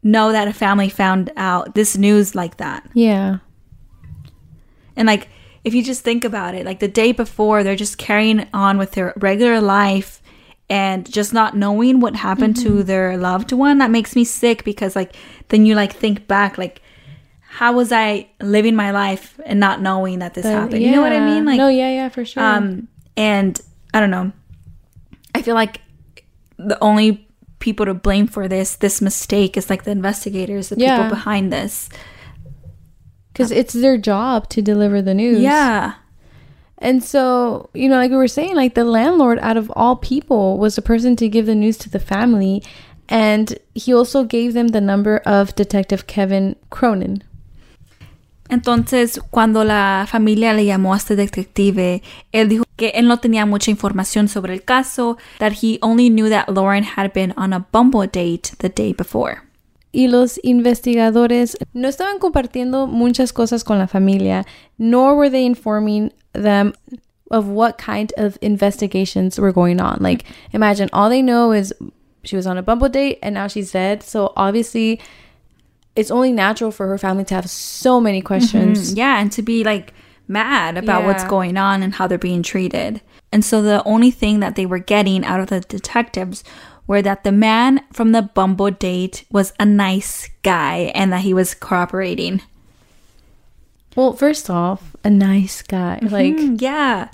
know 0.04 0.32
that 0.32 0.48
a 0.48 0.54
family 0.54 0.90
found 0.90 1.32
out 1.38 1.76
this 1.76 1.98
news 1.98 2.36
like 2.36 2.58
that. 2.58 2.90
Yeah. 2.94 3.38
And 4.96 5.08
like 5.08 5.30
if 5.64 5.74
you 5.74 5.84
just 5.84 6.04
think 6.04 6.24
about 6.24 6.56
it, 6.56 6.66
like 6.66 6.80
the 6.80 6.88
day 6.88 7.12
before 7.12 7.64
they're 7.64 7.76
just 7.76 7.98
carrying 7.98 8.48
on 8.54 8.78
with 8.78 8.92
their 8.92 9.14
regular 9.18 9.62
life 9.62 10.22
and 10.70 11.10
just 11.12 11.34
not 11.34 11.56
knowing 11.56 12.00
what 12.00 12.16
happened 12.16 12.56
to 12.58 12.82
their 12.84 13.18
loved 13.18 13.52
one, 13.52 13.78
that 13.78 13.92
makes 13.92 14.16
me 14.16 14.24
sick 14.24 14.64
because 14.64 14.96
like 14.96 15.16
then 15.50 15.66
you 15.66 15.76
like 15.76 15.94
think 15.94 16.28
back 16.28 16.58
like 16.58 16.82
how 17.42 17.74
was 17.74 17.92
I 17.92 18.30
living 18.40 18.76
my 18.78 18.92
life 18.92 19.38
and 19.46 19.60
not 19.60 19.82
knowing 19.82 20.20
that 20.20 20.34
this 20.34 20.46
happened? 20.46 20.82
You 20.82 20.92
know 20.92 21.02
what 21.02 21.12
I 21.12 21.20
mean? 21.20 21.46
Like 21.46 21.58
no, 21.58 21.68
yeah, 21.68 21.90
yeah, 21.90 22.10
for 22.10 22.24
sure. 22.24 22.42
um, 22.42 22.88
and 23.18 23.60
I 23.94 24.00
don't 24.00 24.12
know. 24.12 24.32
I 25.36 25.42
feel 25.42 25.56
like 25.56 25.82
the 26.58 26.82
only 26.82 27.28
people 27.60 27.86
to 27.86 27.94
blame 27.94 28.28
for 28.28 28.48
this 28.48 28.76
this 28.76 29.02
mistake 29.02 29.56
is 29.58 29.70
like 29.70 29.84
the 29.84 29.92
investigators, 29.92 30.70
the 30.70 30.78
Yeah. 30.80 30.98
people 30.98 31.10
behind 31.10 31.52
this. 31.54 31.90
Because 33.32 33.52
it's 33.52 33.74
their 33.74 33.98
job 33.98 34.50
to 34.50 34.62
deliver 34.62 35.02
the 35.02 35.14
news. 35.14 35.40
Yeah. 35.42 35.94
And 36.78 37.04
so, 37.04 37.70
you 37.74 37.88
know, 37.88 37.96
like 37.98 38.12
we 38.12 38.18
were 38.18 38.28
saying, 38.28 38.56
like 38.56 38.74
the 38.74 38.84
landlord 38.84 39.40
out 39.40 39.56
of 39.56 39.72
all 39.76 39.96
people 39.96 40.58
was 40.58 40.76
the 40.76 40.82
person 40.82 41.16
to 41.18 41.30
give 41.30 41.46
the 41.46 41.56
news 41.56 41.78
to 41.80 41.90
the 41.90 42.00
family. 42.00 42.64
And 43.08 43.58
he 43.76 43.94
also 43.94 44.24
gave 44.24 44.54
them 44.54 44.70
the 44.70 44.82
number 44.82 45.18
of 45.20 45.54
Detective 45.56 46.08
Kevin 46.08 46.56
Cronin. 46.70 47.24
Entonces, 48.52 49.22
cuando 49.32 49.64
la 49.64 50.06
familia 50.10 50.54
le 50.54 50.66
llamó 50.66 50.94
a 50.94 50.98
este 50.98 51.16
detective, 51.16 52.04
él 52.34 52.50
dijo 52.50 52.66
que 52.76 52.90
él 52.90 53.08
no 53.08 53.18
tenía 53.18 53.46
mucha 53.46 53.72
información 53.72 54.28
sobre 54.28 54.54
el 54.54 54.64
caso, 54.64 55.18
that 55.40 55.54
he 55.62 55.80
only 55.82 56.10
knew 56.10 56.30
that 56.30 56.50
Lauren 56.50 56.84
had 56.84 57.14
been 57.14 57.34
on 57.38 57.54
a 57.54 57.66
Bumble 57.72 58.08
date 58.08 58.52
the 58.58 58.68
day 58.68 58.94
before. 58.94 59.38
Y 59.94 60.10
los 60.10 60.38
investigadores 60.44 61.58
no 61.74 61.88
estaban 61.88 62.20
compartiendo 62.20 62.88
muchas 62.88 63.32
cosas 63.32 63.64
con 63.64 63.80
la 63.80 63.88
familia, 63.88 64.46
nor 64.78 65.16
were 65.16 65.30
they 65.30 65.46
informing 65.46 66.12
them 66.34 66.74
of 67.30 67.48
what 67.48 67.78
kind 67.78 68.12
of 68.18 68.38
investigations 68.42 69.40
were 69.40 69.54
going 69.54 69.80
on. 69.80 70.00
Like, 70.02 70.26
imagine 70.52 70.90
all 70.92 71.10
they 71.10 71.22
know 71.22 71.54
is 71.54 71.74
she 72.24 72.36
was 72.36 72.46
on 72.46 72.58
a 72.58 72.62
bumble 72.62 72.90
date 72.90 73.18
and 73.22 73.34
now 73.34 73.48
she's 73.48 73.72
dead. 73.72 74.04
So 74.04 74.34
obviously, 74.36 75.00
it's 75.96 76.12
only 76.12 76.32
natural 76.32 76.72
for 76.72 76.88
her 76.88 76.98
family 76.98 77.26
to 77.26 77.36
have 77.36 77.50
so 77.50 78.00
many 78.00 78.22
questions. 78.22 78.94
Mm, 78.94 78.98
Yeah, 78.98 79.20
and 79.20 79.32
to 79.34 79.42
be 79.42 79.64
like 79.64 79.94
mad 80.28 80.78
about 80.78 81.04
what's 81.04 81.24
going 81.26 81.58
on 81.58 81.84
and 81.84 81.96
how 81.96 82.08
they're 82.08 82.18
being 82.18 82.44
treated. 82.44 83.02
And 83.34 83.44
so 83.44 83.62
the 83.62 83.84
only 83.86 84.12
thing 84.12 84.40
that 84.40 84.56
they 84.56 84.66
were 84.66 84.80
getting 84.80 85.26
out 85.26 85.40
of 85.42 85.48
the 85.48 85.60
detectives 85.62 86.44
were 86.88 87.02
that 87.02 87.24
the 87.24 87.32
man 87.32 87.82
from 87.94 88.12
the 88.12 88.22
Bumble 88.22 88.72
date 88.72 89.26
was 89.32 89.54
a 89.60 89.66
nice 89.66 90.30
guy 90.44 90.92
and 90.96 91.12
that 91.14 91.22
he 91.22 91.34
was 91.34 91.54
cooperating. 91.54 92.42
Well, 93.96 94.14
first 94.14 94.50
off, 94.50 94.96
a 95.04 95.10
nice 95.10 95.62
guy. 95.62 96.00
Like, 96.02 96.36
Mm, 96.36 96.62
yeah. 96.62 97.10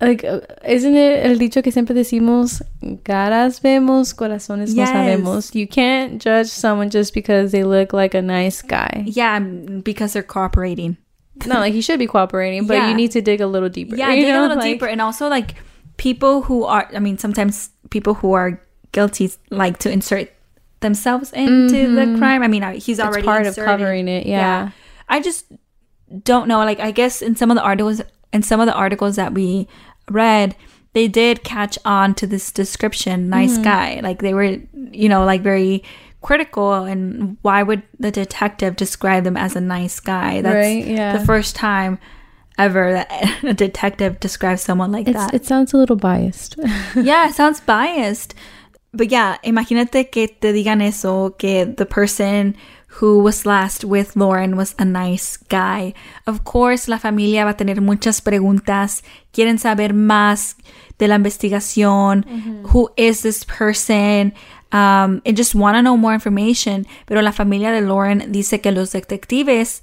Like 0.00 0.22
isn't 0.66 0.94
it 0.94 1.24
el 1.24 1.38
dicho 1.38 1.62
que 1.62 1.72
siempre 1.72 1.94
decimos 1.94 2.60
caras 3.02 3.60
vemos 3.62 4.12
corazones 4.14 4.74
Yes. 4.74 4.88
no 4.90 4.94
sabemos 4.94 5.54
you 5.54 5.66
can't 5.66 6.20
judge 6.22 6.48
someone 6.48 6.90
just 6.90 7.14
because 7.14 7.50
they 7.52 7.64
look 7.64 7.92
like 7.94 8.14
a 8.14 8.20
nice 8.20 8.60
guy 8.62 9.04
Yeah, 9.06 9.38
mm, 9.40 9.82
because 9.82 10.12
they're 10.12 10.22
cooperating. 10.22 10.98
no, 11.46 11.60
like 11.60 11.72
he 11.72 11.80
should 11.80 11.98
be 11.98 12.06
cooperating 12.06 12.66
but 12.66 12.74
Yeah. 12.74 12.88
you 12.90 12.94
need 12.94 13.10
to 13.12 13.22
dig 13.22 13.40
a 13.40 13.46
little 13.46 13.68
deeper 13.70 13.96
Yeah, 13.96 14.12
you 14.12 14.26
dig 14.26 14.34
a 14.34 14.40
little 14.40 14.56
Like, 14.56 14.64
deeper. 14.64 14.86
And 14.86 15.00
also, 15.00 15.28
like, 15.28 15.54
people 15.98 16.42
who 16.42 16.64
are, 16.64 16.88
I 16.94 16.98
mean, 16.98 17.16
sometimes 17.18 17.70
people 17.90 18.14
who 18.14 18.32
are 18.34 18.60
guilty 18.92 19.30
like 19.50 19.78
to 19.80 19.90
insert 19.90 20.28
themselves 20.80 21.32
into 21.32 21.94
the 21.94 22.16
crime. 22.18 22.42
I 22.42 22.48
mean, 22.48 22.62
uh, 22.62 22.72
he's 22.72 22.84
Mm-hmm. 22.84 22.90
it's 22.92 23.00
already 23.00 23.24
part 23.26 23.46
of 23.46 23.56
covering 23.56 24.08
it 24.08 24.26
yeah. 24.26 24.70
I 25.08 25.20
just 25.20 25.46
don't 26.24 26.48
know. 26.48 26.58
Like, 26.64 26.80
I 26.80 26.90
guess 26.90 27.20
in 27.22 27.34
some 27.36 27.50
of 27.50 27.56
the 27.56 27.62
articles, 27.62 28.00
in 28.36 28.42
some 28.44 28.60
of 28.60 28.66
the 28.68 28.74
articles 28.76 29.16
that 29.16 29.32
we 29.32 29.66
read, 30.10 30.54
they 30.92 31.08
did 31.08 31.42
catch 31.44 31.78
on 31.84 32.14
to 32.20 32.26
this 32.26 32.52
description, 32.52 33.28
nice 33.28 33.54
Mm-hmm. 33.54 33.62
guy. 33.64 34.00
Like, 34.02 34.20
they 34.20 34.34
were, 34.34 34.56
you 34.92 35.08
know, 35.08 35.24
like 35.24 35.42
very 35.42 35.82
critical. 36.22 36.84
And 36.84 37.36
why 37.42 37.62
would 37.62 37.82
the 37.98 38.10
detective 38.10 38.76
describe 38.76 39.24
them 39.24 39.36
as 39.36 39.56
a 39.56 39.60
nice 39.60 40.00
guy? 40.00 40.40
That's 40.42 40.54
Right, 40.54 40.86
yeah. 40.86 41.16
the 41.18 41.24
first 41.24 41.56
time 41.56 41.98
ever 42.58 42.92
that 42.92 43.08
a 43.44 43.52
detective 43.52 44.18
describes 44.20 44.62
someone 44.62 44.90
like 44.92 45.06
It's, 45.08 45.16
that. 45.18 45.34
it 45.34 45.44
sounds 45.44 45.74
a 45.74 45.76
little 45.76 45.96
biased 45.96 46.56
yeah, 46.96 47.28
it 47.28 47.34
sounds 47.34 47.60
biased. 47.60 48.34
But 48.96 49.10
yeah, 49.12 49.36
imagínate 49.44 50.10
que 50.10 50.28
te 50.28 50.52
digan 50.56 50.80
eso, 50.80 51.30
que 51.36 51.66
the 51.66 51.84
person 51.84 52.56
who 53.00 53.18
was 53.18 53.44
last 53.44 53.84
with 53.84 54.16
Lauren 54.16 54.56
was 54.56 54.74
a 54.78 54.84
nice 54.84 55.36
guy. 55.36 55.92
Of 56.26 56.44
course, 56.44 56.88
la 56.88 56.98
familia 56.98 57.44
va 57.44 57.50
a 57.50 57.56
tener 57.56 57.80
muchas 57.80 58.20
preguntas. 58.20 59.02
Quieren 59.32 59.58
saber 59.58 59.92
más 59.92 60.56
de 60.98 61.08
la 61.08 61.16
investigación. 61.16 62.24
Who 62.72 62.90
is 62.96 63.22
this 63.22 63.44
person? 63.44 64.32
Um, 64.72 65.20
and 65.24 65.36
just 65.36 65.54
want 65.54 65.76
to 65.76 65.82
know 65.82 65.96
more 65.96 66.14
information. 66.14 66.86
Pero 67.06 67.20
la 67.20 67.32
familia 67.32 67.70
de 67.70 67.82
Lauren 67.82 68.32
dice 68.32 68.60
que 68.60 68.72
los 68.72 68.92
detectives 68.92 69.82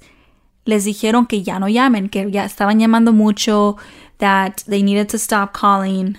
les 0.64 0.84
dijeron 0.84 1.26
que 1.28 1.42
ya 1.42 1.58
no 1.58 1.68
llamen, 1.68 2.08
que 2.08 2.30
ya 2.30 2.44
estaban 2.44 2.80
llamando 2.80 3.12
mucho, 3.12 3.76
that 4.18 4.64
they 4.66 4.82
needed 4.82 5.08
to 5.08 5.18
stop 5.18 5.52
calling. 5.52 6.18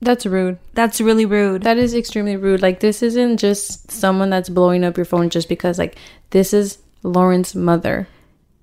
That's 0.00 0.24
rude 0.26 0.58
That's 0.74 1.00
really 1.00 1.24
rude. 1.26 1.62
that 1.62 1.76
is 1.78 1.94
extremely 1.94 2.36
rude 2.36 2.62
like 2.62 2.80
this 2.80 3.02
isn't 3.02 3.38
just 3.38 3.90
someone 3.90 4.30
that's 4.30 4.48
blowing 4.48 4.84
up 4.84 4.96
your 4.96 5.04
phone 5.06 5.28
just 5.30 5.48
because 5.48 5.78
like 5.78 5.96
this 6.30 6.52
is 6.52 6.78
lauren's 7.02 7.54
mother 7.54 8.06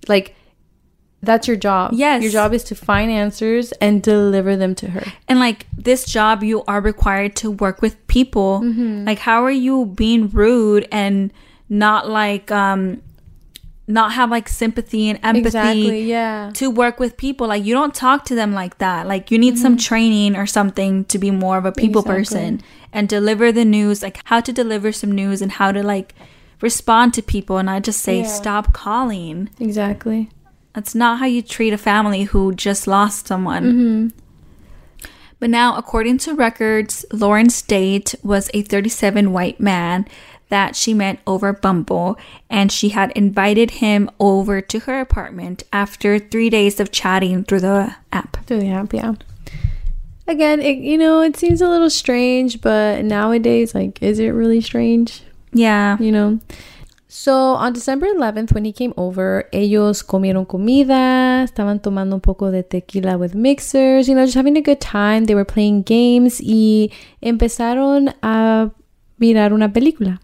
like 0.07 0.35
that's 1.21 1.47
your 1.47 1.57
job 1.57 1.91
Yes. 1.93 2.21
your 2.21 2.31
job 2.31 2.53
is 2.53 2.63
to 2.65 2.75
find 2.75 3.11
answers 3.11 3.71
and 3.73 4.01
deliver 4.03 4.55
them 4.55 4.75
to 4.75 4.89
her 4.91 5.03
and 5.27 5.39
like 5.39 5.65
this 5.77 6.05
job, 6.05 6.41
you 6.43 6.63
are 6.67 6.81
required 6.81 7.35
to 7.37 7.51
work 7.51 7.79
with 7.83 8.07
people. 8.07 8.61
Like, 8.63 9.19
how 9.19 9.43
are 9.43 9.51
you 9.51 9.85
being 9.85 10.29
rude 10.29 10.87
and 10.91 11.31
not 11.69 12.09
like, 12.09 12.49
um, 12.51 13.03
not 13.87 14.13
have 14.13 14.31
like 14.31 14.49
sympathy 14.49 15.09
and 15.09 15.19
empathy 15.23 15.47
Exactly, 15.47 16.03
yeah. 16.05 16.49
to 16.55 16.69
work 16.71 16.99
with 16.99 17.17
people? 17.17 17.47
Like, 17.47 17.63
you 17.63 17.73
don't 17.73 17.93
talk 17.93 18.25
to 18.25 18.35
them 18.35 18.53
like 18.53 18.77
that. 18.79 19.07
Like, 19.07 19.29
you 19.31 19.37
need 19.37 19.57
some 19.57 19.77
training 19.77 20.35
or 20.35 20.45
something 20.47 21.05
to 21.05 21.19
be 21.19 21.29
more 21.31 21.57
of 21.57 21.65
a 21.65 21.71
people 21.71 22.01
Exactly. 22.01 22.19
person 22.23 22.61
and 22.91 23.07
deliver 23.07 23.51
the 23.51 23.65
news, 23.65 24.01
like 24.01 24.19
how 24.25 24.39
to 24.41 24.51
deliver 24.51 24.91
some 24.91 25.11
news 25.11 25.41
and 25.41 25.51
how 25.53 25.71
to 25.71 25.83
like 25.83 26.15
respond 26.61 27.13
to 27.13 27.21
people 27.21 27.57
and 27.57 27.69
I 27.69 27.79
just 27.79 28.01
say, 28.01 28.21
Yeah. 28.21 28.27
stop 28.27 28.73
calling. 28.73 29.49
Exactly. 29.59 30.29
That's 30.73 30.95
not 30.95 31.19
how 31.19 31.25
you 31.25 31.41
treat 31.41 31.71
a 31.73 31.77
family 31.77 32.23
who 32.23 32.53
just 32.55 32.87
lost 32.87 33.27
someone. 33.27 33.63
Mm-hmm. 33.63 34.07
But 35.39 35.49
now, 35.49 35.75
according 35.75 36.17
to 36.19 36.33
records, 36.33 37.05
Lauren's 37.11 37.61
date 37.61 38.15
was 38.23 38.49
a 38.53 38.61
37 38.61 39.31
white 39.33 39.59
man 39.59 40.07
that 40.49 40.75
she 40.75 40.93
met 40.93 41.19
over 41.25 41.53
Bumble, 41.53 42.17
and 42.49 42.71
she 42.71 42.89
had 42.89 43.11
invited 43.11 43.71
him 43.71 44.09
over 44.19 44.61
to 44.61 44.79
her 44.79 44.99
apartment 44.99 45.63
after 45.73 46.19
three 46.19 46.49
days 46.49 46.79
of 46.79 46.91
chatting 46.91 47.43
through 47.43 47.61
the 47.61 47.95
app. 48.11 48.45
Through 48.45 48.59
the 48.59 48.69
app, 48.69 48.93
yeah. 48.93 49.13
Again, 50.27 50.61
it, 50.61 50.77
you 50.77 50.97
know, 50.97 51.21
it 51.21 51.37
seems 51.37 51.61
a 51.61 51.69
little 51.69 51.89
strange, 51.89 52.61
but 52.61 53.05
nowadays, 53.05 53.75
like, 53.75 54.01
is 54.01 54.19
it 54.19 54.29
really 54.29 54.61
strange? 54.61 55.21
Yeah. 55.53 55.97
You 55.99 56.11
know? 56.11 56.39
So, 57.07 57.33
on 57.55 57.71
December 57.73 58.07
11th, 58.07 58.53
when 58.53 58.65
he 58.65 58.73
came 58.73 58.93
over, 58.97 59.47
ellos 59.53 60.03
comieron 60.03 60.45
comida, 60.45 61.45
estaban 61.45 61.79
tomando 61.79 62.15
un 62.15 62.19
poco 62.19 62.51
de 62.51 62.61
tequila 62.61 63.17
with 63.17 63.33
mixers, 63.33 64.09
you 64.09 64.15
know, 64.15 64.25
just 64.25 64.35
having 64.35 64.57
a 64.57 64.61
good 64.61 64.81
time. 64.81 65.25
They 65.25 65.33
were 65.33 65.45
playing 65.45 65.83
games 65.83 66.41
y 66.41 66.91
empezaron 67.21 68.13
a 68.21 68.71
mirar 69.17 69.53
una 69.53 69.71
película. 69.71 70.19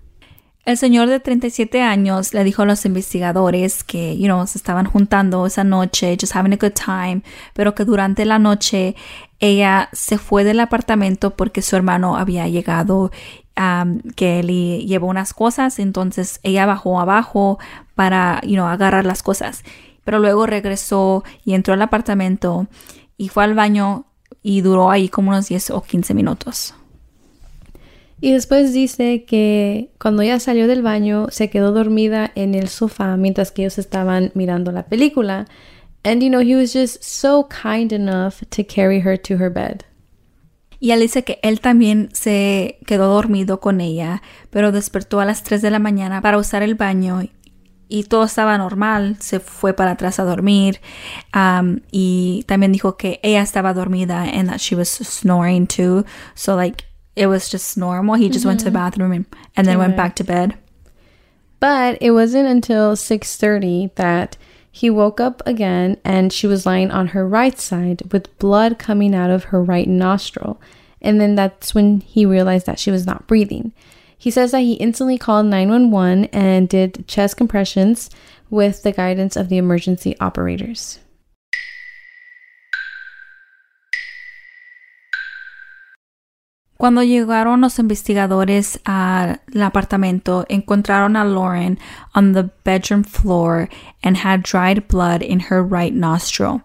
El 0.63 0.77
señor 0.77 1.09
de 1.09 1.19
37 1.19 1.81
años 1.81 2.35
le 2.35 2.43
dijo 2.43 2.61
a 2.61 2.65
los 2.65 2.85
investigadores 2.85 3.83
que, 3.83 4.15
you 4.17 4.25
know, 4.25 4.45
se 4.45 4.59
estaban 4.59 4.85
juntando 4.85 5.47
esa 5.47 5.63
noche, 5.63 6.15
just 6.19 6.35
having 6.35 6.53
a 6.53 6.57
good 6.57 6.73
time, 6.73 7.23
pero 7.53 7.73
que 7.73 7.83
durante 7.83 8.25
la 8.25 8.37
noche 8.37 8.95
ella 9.39 9.89
se 9.91 10.19
fue 10.19 10.43
del 10.43 10.59
apartamento 10.59 11.35
porque 11.35 11.63
su 11.63 11.75
hermano 11.75 12.15
había 12.15 12.47
llegado, 12.47 13.11
um, 13.57 14.01
que 14.15 14.43
le 14.43 14.85
llevó 14.85 15.07
unas 15.07 15.33
cosas, 15.33 15.79
entonces 15.79 16.39
ella 16.43 16.67
bajó 16.67 16.99
abajo 17.01 17.57
para, 17.95 18.39
you 18.43 18.53
know, 18.53 18.67
agarrar 18.67 19.03
las 19.03 19.23
cosas. 19.23 19.63
Pero 20.05 20.19
luego 20.19 20.45
regresó 20.45 21.23
y 21.43 21.55
entró 21.55 21.73
al 21.73 21.81
apartamento 21.81 22.67
y 23.17 23.29
fue 23.29 23.45
al 23.45 23.55
baño 23.55 24.05
y 24.43 24.61
duró 24.61 24.91
ahí 24.91 25.09
como 25.09 25.31
unos 25.31 25.47
10 25.47 25.71
o 25.71 25.81
15 25.81 26.13
minutos. 26.13 26.75
Y 28.21 28.31
después 28.31 28.71
dice 28.71 29.25
que 29.25 29.89
cuando 29.99 30.21
ella 30.21 30.39
salió 30.39 30.67
del 30.67 30.83
baño 30.83 31.27
se 31.31 31.49
quedó 31.49 31.71
dormida 31.71 32.31
en 32.35 32.53
el 32.53 32.69
sofá 32.69 33.17
mientras 33.17 33.51
que 33.51 33.63
ellos 33.63 33.79
estaban 33.79 34.31
mirando 34.35 34.71
la 34.71 34.85
película. 34.85 35.47
And 36.03 36.21
you 36.21 36.29
know, 36.29 36.41
he 36.41 36.55
was 36.55 36.71
just 36.71 37.03
so 37.03 37.47
kind 37.49 37.91
enough 37.91 38.43
to 38.55 38.63
carry 38.63 39.01
her 39.01 39.19
to 39.19 39.33
her 39.35 39.51
bed. 39.51 39.81
Y 40.79 40.91
él 40.91 40.99
dice 40.99 41.23
que 41.23 41.39
él 41.41 41.61
también 41.61 42.09
se 42.13 42.79
quedó 42.87 43.13
dormido 43.13 43.59
con 43.59 43.81
ella, 43.81 44.21
pero 44.49 44.71
despertó 44.71 45.19
a 45.19 45.25
las 45.25 45.43
3 45.43 45.61
de 45.61 45.71
la 45.71 45.79
mañana 45.79 46.21
para 46.21 46.37
usar 46.37 46.63
el 46.63 46.75
baño 46.75 47.21
y 47.87 48.03
todo 48.03 48.23
estaba 48.23 48.57
normal. 48.57 49.17
Se 49.19 49.39
fue 49.39 49.73
para 49.73 49.91
atrás 49.91 50.19
a 50.19 50.23
dormir. 50.23 50.79
Um, 51.35 51.81
y 51.91 52.45
también 52.47 52.71
dijo 52.71 52.97
que 52.97 53.19
ella 53.21 53.41
estaba 53.41 53.73
dormida 53.73 54.23
and 54.23 54.49
that 54.49 54.59
she 54.59 54.75
was 54.75 54.89
snoring 54.89 55.67
too. 55.67 56.05
So, 56.33 56.55
like, 56.55 56.85
it 57.15 57.27
was 57.27 57.49
just 57.49 57.77
normal. 57.77 58.15
He 58.15 58.29
just 58.29 58.45
went 58.45 58.59
to 58.59 58.65
the 58.65 58.69
mm-hmm. 58.69 58.77
bathroom 58.77 59.11
and, 59.11 59.25
and 59.55 59.67
then 59.67 59.77
went 59.77 59.97
back 59.97 60.15
to 60.17 60.23
bed. 60.23 60.57
But 61.59 61.97
it 62.01 62.11
wasn't 62.11 62.47
until 62.47 62.95
6:30 62.95 63.93
that 63.95 64.37
he 64.71 64.89
woke 64.89 65.19
up 65.19 65.41
again 65.45 65.97
and 66.03 66.31
she 66.31 66.47
was 66.47 66.65
lying 66.65 66.91
on 66.91 67.07
her 67.07 67.27
right 67.27 67.59
side 67.59 68.11
with 68.11 68.37
blood 68.39 68.79
coming 68.79 69.13
out 69.13 69.29
of 69.29 69.45
her 69.45 69.61
right 69.61 69.87
nostril. 69.87 70.61
And 71.01 71.19
then 71.19 71.35
that's 71.35 71.75
when 71.75 72.01
he 72.01 72.25
realized 72.25 72.65
that 72.67 72.79
she 72.79 72.91
was 72.91 73.05
not 73.05 73.27
breathing. 73.27 73.73
He 74.17 74.31
says 74.31 74.51
that 74.51 74.59
he 74.59 74.73
instantly 74.73 75.17
called 75.17 75.47
911 75.47 76.25
and 76.25 76.69
did 76.69 77.07
chest 77.07 77.37
compressions 77.37 78.09
with 78.49 78.83
the 78.83 78.91
guidance 78.91 79.35
of 79.35 79.49
the 79.49 79.57
emergency 79.57 80.15
operators. 80.19 80.99
Cuando 86.81 87.03
llegaron 87.03 87.61
los 87.61 87.77
investigadores 87.77 88.79
al 88.85 89.39
apartamento, 89.61 90.47
encontraron 90.49 91.15
a 91.15 91.23
Lauren 91.23 91.77
on 92.15 92.33
the 92.33 92.49
bedroom 92.63 93.03
floor 93.03 93.69
and 94.01 94.17
had 94.17 94.41
dried 94.41 94.87
blood 94.87 95.21
in 95.21 95.41
her 95.51 95.61
right 95.61 95.93
nostril. 95.93 96.63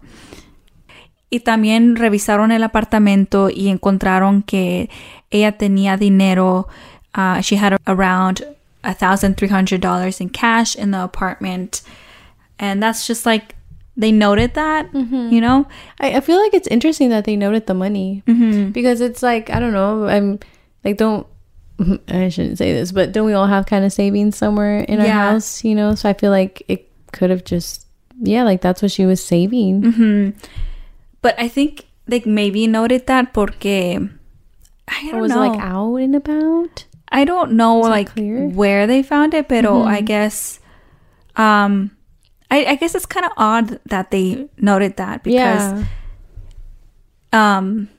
Y 1.29 1.41
también 1.41 1.95
revisaron 1.95 2.51
el 2.51 2.63
apartamento 2.63 3.51
y 3.51 3.67
encontraron 3.67 4.41
que 4.41 4.89
ella 5.29 5.55
tenía 5.55 5.97
dinero. 5.97 6.67
Uh, 7.13 7.39
she 7.41 7.57
had 7.57 7.77
around 7.85 8.43
$1,300 8.83 10.19
in 10.19 10.29
cash 10.29 10.75
in 10.75 10.89
the 10.89 11.03
apartment. 11.03 11.83
And 12.57 12.81
that's 12.81 13.05
just 13.05 13.27
like 13.27 13.53
they 13.97 14.11
noted 14.11 14.53
that, 14.53 14.93
you 14.93 15.41
know? 15.41 15.65
I, 15.99 16.17
I 16.17 16.19
feel 16.21 16.37
like 16.37 16.53
it's 16.53 16.67
interesting 16.69 17.09
that 17.09 17.25
they 17.25 17.35
noted 17.35 17.65
the 17.65 17.73
money 17.73 18.21
because 18.71 19.01
it's 19.01 19.23
like 19.23 19.49
I 19.49 19.59
don't 19.59 19.73
know. 19.73 20.05
I'm 20.07 20.39
like 20.85 20.97
don't 20.97 21.25
I 22.07 22.29
shouldn't 22.29 22.57
say 22.57 22.73
this, 22.73 22.91
but 22.91 23.11
don't 23.11 23.25
we 23.25 23.33
all 23.33 23.47
have 23.47 23.65
kind 23.65 23.83
of 23.85 23.91
savings 23.91 24.37
somewhere 24.37 24.79
in 24.85 24.99
our 24.99 25.05
Yeah. 25.05 25.31
house? 25.33 25.63
You 25.63 25.73
know, 25.75 25.95
so 25.95 26.07
I 26.09 26.13
feel 26.13 26.31
like 26.31 26.61
it 26.67 26.89
could 27.11 27.29
have 27.29 27.43
just 27.43 27.85
yeah, 28.21 28.43
like 28.43 28.61
that's 28.61 28.81
what 28.81 28.91
she 28.91 29.05
was 29.05 29.23
saving. 29.23 30.33
But 31.21 31.33
I 31.39 31.47
think 31.49 31.85
like 32.07 32.25
maybe 32.25 32.67
noted 32.67 33.05
that 33.07 33.33
porque 33.33 33.97
I 34.87 35.11
don't 35.11 35.21
was 35.21 35.31
know. 35.31 35.43
it 35.43 35.49
like 35.49 35.59
out 35.59 35.95
and 35.97 36.15
about? 36.15 36.85
I 37.09 37.25
don't 37.25 37.53
know 37.53 37.77
like? 37.79 38.13
Mm-hmm. 38.15 38.55
where 38.55 38.85
they 38.87 39.01
found 39.03 39.33
it, 39.33 39.47
pero 39.49 39.83
I 39.83 40.01
guess 40.01 40.59
um 41.35 41.91
I, 42.49 42.65
I 42.65 42.75
guess 42.75 42.95
it's 42.95 43.05
kind 43.05 43.25
of 43.25 43.31
odd 43.37 43.79
that 43.87 44.09
they 44.11 44.47
noted 44.57 44.95
that 44.97 45.23
because 45.23 45.61
Yeah. 45.73 45.83
um 47.33 47.89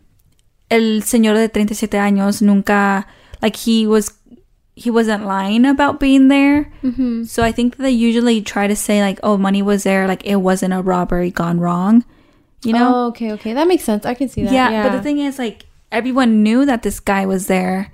el 0.70 1.02
señor 1.02 1.34
de 1.34 1.48
37 1.48 1.98
años 1.98 2.40
nunca 2.42 3.06
like 3.42 3.56
he 3.56 3.86
was 3.86 4.12
he 4.74 4.90
wasn't 4.90 5.24
lying 5.26 5.64
about 5.66 5.98
being 5.98 6.28
there. 6.28 6.70
Mm-hmm. 6.84 7.24
So 7.24 7.42
I 7.42 7.50
think 7.50 7.78
they 7.78 7.90
usually 7.90 8.40
try 8.42 8.68
to 8.68 8.76
say 8.76 9.00
like 9.02 9.18
oh 9.24 9.36
money 9.36 9.60
was 9.60 9.82
there 9.82 10.06
like 10.06 10.24
it 10.24 10.36
wasn't 10.36 10.72
a 10.72 10.80
robbery 10.82 11.30
gone 11.32 11.58
wrong. 11.58 12.04
You 12.64 12.72
know? 12.74 12.92
Oh, 12.94 13.06
okay, 13.08 13.32
okay. 13.32 13.52
That 13.54 13.66
makes 13.68 13.82
sense. 13.84 14.06
I 14.06 14.14
can 14.14 14.28
see 14.28 14.44
that. 14.44 14.52
yeah, 14.52 14.70
Yeah. 14.70 14.82
but 14.88 14.96
the 14.96 15.02
thing 15.02 15.18
is 15.18 15.38
like 15.38 15.66
everyone 15.90 16.42
knew 16.42 16.64
that 16.64 16.82
this 16.82 17.00
guy 17.00 17.26
was 17.26 17.48
there. 17.48 17.92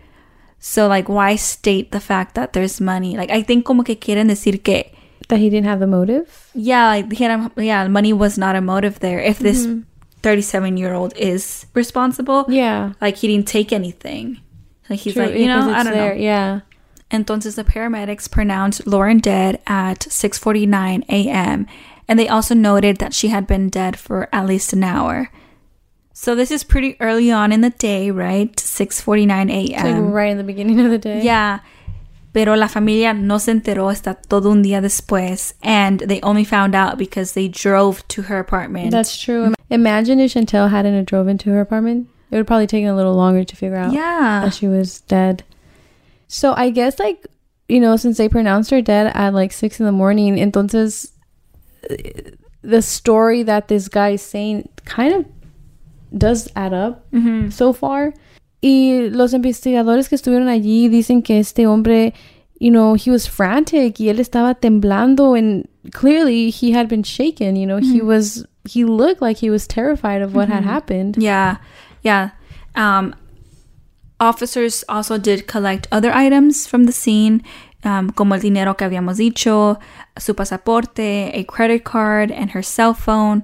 So 0.59 0.87
like 0.87 1.09
why 1.09 1.37
state 1.37 1.91
the 1.93 2.01
fact 2.01 2.35
that 2.35 2.53
there's 2.53 2.81
money? 2.81 3.17
Like 3.17 3.31
I 3.31 3.43
think 3.43 3.65
como 3.65 3.83
que 3.83 3.97
quieren 3.97 4.29
decir 4.29 4.63
que 4.63 4.93
that 5.29 5.39
he 5.39 5.49
didn't 5.51 5.67
have 5.67 5.81
the 5.81 5.87
motive. 5.87 6.51
yeah, 6.55 6.89
like 6.89 7.09
dijeran, 7.09 7.51
yeah, 7.57 7.87
money 7.89 8.13
was 8.13 8.37
not 8.39 8.57
a 8.57 8.61
motive 8.61 9.01
there. 9.01 9.21
If 9.21 9.39
this 9.39 9.67
mm-hmm. 9.67 9.83
37 10.23 10.77
year 10.77 10.95
old 10.95 11.17
is 11.17 11.67
responsible, 11.75 12.47
Yeah. 12.49 12.93
like 13.01 13.17
he 13.17 13.29
didn't 13.29 13.49
take 13.49 13.73
anything. 13.73 14.41
Like 14.91 15.01
he's 15.01 15.15
True, 15.15 15.27
like, 15.27 15.35
you 15.35 15.47
know, 15.47 15.71
I 15.71 15.83
don't 15.83 15.93
there. 15.93 16.15
know. 16.15 16.21
Yeah. 16.21 16.61
Entonces 17.11 17.55
the 17.57 17.65
paramedics 17.65 18.31
pronounced 18.31 18.87
Lauren 18.87 19.19
dead 19.19 19.61
at 19.67 20.01
6:49 20.01 21.05
a.m. 21.09 21.67
and 22.09 22.19
they 22.19 22.29
also 22.29 22.55
noted 22.55 22.97
that 22.99 23.15
she 23.15 23.29
had 23.29 23.47
been 23.47 23.69
dead 23.69 23.99
for 23.99 24.29
at 24.33 24.47
least 24.47 24.73
an 24.73 24.85
hour. 24.85 25.31
So 26.13 26.35
this 26.35 26.51
is 26.51 26.65
pretty 26.65 26.97
early 27.01 27.31
on 27.31 27.51
in 27.53 27.61
the 27.61 27.71
day, 27.71 28.11
right? 28.11 28.55
6:49 28.57 29.51
It's 29.51 29.73
like 29.73 29.85
a.m. 29.85 30.11
right 30.13 30.31
in 30.31 30.39
the 30.39 30.45
beginning 30.45 30.81
of 30.81 30.91
the 30.91 30.99
day. 30.99 31.23
Yeah. 31.23 31.61
Pero 32.35 32.57
la 32.57 32.67
familia 32.69 33.15
no 33.15 33.39
se 33.39 33.53
enteró 33.53 33.89
hasta 33.89 34.15
todo 34.15 34.51
un 34.51 34.63
día 34.63 34.83
después 34.83 35.55
and 35.63 36.01
they 36.01 36.21
only 36.23 36.45
found 36.45 36.75
out 36.75 36.99
because 36.99 37.33
they 37.33 37.49
drove 37.49 38.07
to 38.09 38.23
her 38.23 38.39
apartment. 38.41 38.91
That's 38.91 39.17
true. 39.17 39.55
Imagine 39.71 40.19
if 40.21 40.35
Chantel 40.35 40.69
hadn't 40.69 41.05
drove 41.07 41.29
into 41.29 41.49
her 41.51 41.61
apartment. 41.61 42.09
It 42.33 42.37
would 42.37 42.47
probably 42.49 42.67
taken 42.67 42.89
a 42.91 42.97
little 42.97 43.15
longer 43.15 43.45
to 43.45 43.57
figure 43.57 43.77
out 43.77 43.93
yeah. 43.93 44.43
that 44.45 44.53
she 44.53 44.67
was 44.67 45.01
dead. 45.03 45.45
So 46.27 46.53
I 46.57 46.71
guess 46.71 46.99
like 46.99 47.25
you 47.69 47.79
know 47.81 47.97
since 47.97 48.19
they 48.19 48.29
pronounced 48.29 48.71
her 48.73 48.83
dead 48.83 49.13
at 49.15 49.33
like 49.33 49.53
six 49.53 49.79
in 49.79 49.87
the 49.87 49.93
morning, 49.93 50.37
entonces 50.37 51.13
eh, 51.89 52.33
the 52.63 52.83
story 52.83 53.45
that 53.45 53.69
this 53.69 53.89
guy 53.89 54.11
is 54.19 54.23
saying 54.23 54.69
kind 54.85 55.15
of 55.15 55.27
does 56.19 56.49
add 56.57 56.73
up 56.75 57.09
Mhm. 57.13 57.53
so 57.53 57.73
far. 57.73 58.13
Y 58.67 59.11
los 59.11 59.35
investigadores 59.35 60.09
que 60.09 60.15
estuvieron 60.15 60.49
allí 60.49 60.89
dicen 60.89 61.21
que 61.21 61.39
este 61.39 61.67
hombre, 61.67 62.15
you 62.59 62.71
know, 62.71 62.97
he 62.97 63.11
was 63.11 63.29
frantic 63.29 64.01
y 64.01 64.09
él 64.09 64.19
estaba 64.19 64.55
temblando 64.55 65.35
and 65.35 65.69
clearly 65.93 66.49
he 66.49 66.73
had 66.73 66.89
been 66.89 67.03
shaken, 67.03 67.57
you 67.57 67.67
know, 67.67 67.77
he 67.77 68.01
was 68.01 68.47
he 68.67 68.87
looked 68.87 69.21
like 69.21 69.37
he 69.37 69.51
was 69.51 69.67
terrified 69.67 70.23
of 70.23 70.35
what 70.35 70.49
had 70.49 70.65
happened. 70.65 71.19
Yeah, 71.19 71.59
yeah. 72.01 72.31
Um, 72.75 73.15
officers 74.19 74.83
also 74.89 75.19
did 75.19 75.47
collect 75.47 75.87
other 75.93 76.11
items 76.11 76.67
from 76.67 76.85
the 76.87 76.93
scene, 76.93 77.43
um, 77.85 78.09
como 78.13 78.35
el 78.35 78.41
dinero 78.41 78.73
que 78.73 78.87
habíamos 78.87 79.19
dicho, 79.19 79.79
su 80.19 80.33
pasaporte, 80.33 81.31
a 81.35 81.45
credit 81.45 81.85
card, 81.85 82.33
and 82.33 82.53
her 82.53 82.63
cell 82.63 82.95
phone. 82.95 83.43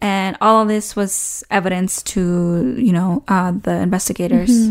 And 0.00 0.36
all 0.40 0.62
of 0.62 0.68
this 0.68 0.94
was 0.94 1.42
evidence 1.50 2.02
to, 2.04 2.76
you 2.78 2.92
know, 2.92 3.24
uh, 3.28 3.52
the 3.52 3.76
investigators. 3.76 4.68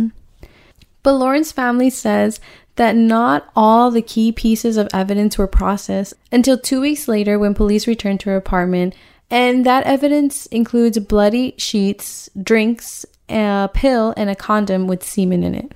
But 1.03 1.13
Lauren's 1.13 1.51
family 1.51 1.89
says 1.89 2.39
that 2.75 2.95
not 2.95 3.49
all 3.55 3.91
the 3.91 4.01
key 4.01 4.31
pieces 4.31 4.77
of 4.77 4.87
evidence 4.93 5.37
were 5.37 5.47
processed 5.47 6.13
until 6.31 6.57
2 6.57 6.81
weeks 6.81 7.07
later 7.07 7.39
when 7.39 7.53
police 7.53 7.87
returned 7.87 8.19
to 8.21 8.29
her 8.29 8.35
apartment. 8.35 8.95
And 9.31 9.65
that 9.65 9.85
evidence 9.85 10.45
includes 10.47 10.99
bloody 10.99 11.55
sheets, 11.57 12.29
drinks, 12.41 13.05
a 13.29 13.69
pill, 13.73 14.13
and 14.15 14.29
a 14.29 14.35
condom 14.35 14.87
with 14.87 15.03
semen 15.03 15.43
in 15.43 15.55
it. 15.55 15.71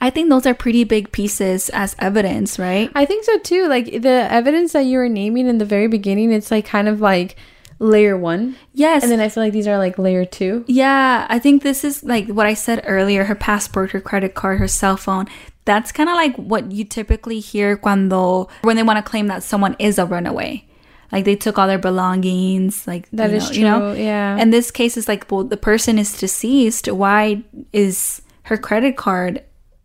I 0.00 0.10
think 0.10 0.28
those 0.28 0.46
are 0.46 0.54
pretty 0.54 0.84
big 0.84 1.12
pieces 1.12 1.70
as 1.70 1.96
evidence, 1.98 2.58
right? 2.58 2.90
I 2.94 3.04
think 3.04 3.24
so 3.24 3.38
too. 3.38 3.68
Like 3.68 4.02
the 4.02 4.26
evidence 4.30 4.72
that 4.72 4.84
you 4.84 4.98
were 4.98 5.08
naming 5.08 5.46
in 5.46 5.58
the 5.58 5.64
very 5.64 5.86
beginning, 5.86 6.32
it's 6.32 6.50
like 6.50 6.66
kind 6.66 6.88
of 6.88 7.00
like 7.00 7.36
layer 7.84 8.16
one. 8.16 8.56
Yes. 8.72 9.02
And 9.02 9.12
then 9.12 9.20
I 9.20 9.28
feel 9.28 9.42
like 9.42 9.52
these 9.52 9.66
are 9.68 9.78
like 9.78 9.98
layer 9.98 10.24
two. 10.24 10.64
Yeah, 10.66 11.26
I 11.28 11.38
think 11.38 11.62
this 11.62 11.84
is 11.84 12.02
like 12.02 12.26
what 12.28 12.46
I 12.46 12.54
said 12.54 12.82
earlier 12.86 13.24
her 13.24 13.34
passport, 13.34 13.90
her 13.92 14.00
credit 14.00 14.34
card, 14.34 14.58
her 14.58 14.68
cell 14.68 14.96
phone. 14.96 15.26
That's 15.66 15.92
kind 15.92 16.08
of 16.08 16.14
like 16.14 16.36
what 16.36 16.72
you 16.72 16.84
typically 16.84 17.40
hear 17.40 17.76
cuando, 17.76 18.48
when 18.62 18.76
they 18.76 18.82
want 18.82 18.98
to 19.04 19.08
claim 19.10 19.28
that 19.28 19.42
someone 19.42 19.76
is 19.78 19.98
a 19.98 20.06
runaway. 20.06 20.66
Like 21.12 21.24
they 21.24 21.36
took 21.36 21.58
all 21.58 21.66
their 21.68 21.78
belongings, 21.78 22.86
like 22.86 23.08
That 23.12 23.30
you 23.30 23.36
is 23.36 23.44
know, 23.44 23.52
true. 23.52 23.56
you 23.58 23.64
know? 23.64 23.92
yeah. 23.92 24.36
And 24.38 24.52
this 24.52 24.70
case 24.70 24.96
is 24.96 25.06
like, 25.08 25.30
well, 25.30 25.44
the 25.44 25.56
person 25.56 25.98
is 25.98 26.18
deceased. 26.18 26.90
Why 26.90 27.44
is 27.72 28.22
her 28.44 28.56
credit 28.56 28.96
card? 28.96 29.42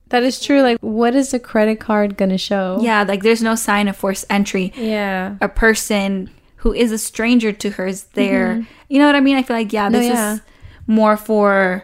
that 0.09 0.23
is 0.23 0.41
true. 0.43 0.63
Like, 0.63 0.79
what 0.81 1.13
is 1.13 1.29
the 1.29 1.39
credit 1.39 1.79
card 1.79 2.17
gonna 2.17 2.39
show? 2.39 2.79
Yeah, 2.81 3.03
like 3.03 3.21
there's 3.21 3.43
no 3.43 3.53
sign 3.53 3.87
of 3.87 3.95
forced 3.95 4.25
entry. 4.27 4.73
Yeah. 4.75 5.35
A 5.39 5.47
person 5.47 6.31
who 6.59 6.73
is 6.73 6.91
a 6.91 6.97
stranger 6.97 7.51
to 7.51 7.69
her 7.71 7.87
is 7.87 8.03
there. 8.13 8.65
You 8.89 8.99
know 8.99 9.05
what 9.05 9.15
I 9.15 9.19
mean? 9.21 9.37
I 9.37 9.43
feel 9.43 9.55
like 9.57 9.71
yeah, 9.73 9.89
No, 9.89 9.99
this 9.99 10.07
yeah. 10.07 10.33
is 10.35 10.41
more 10.87 11.17
for 11.17 11.83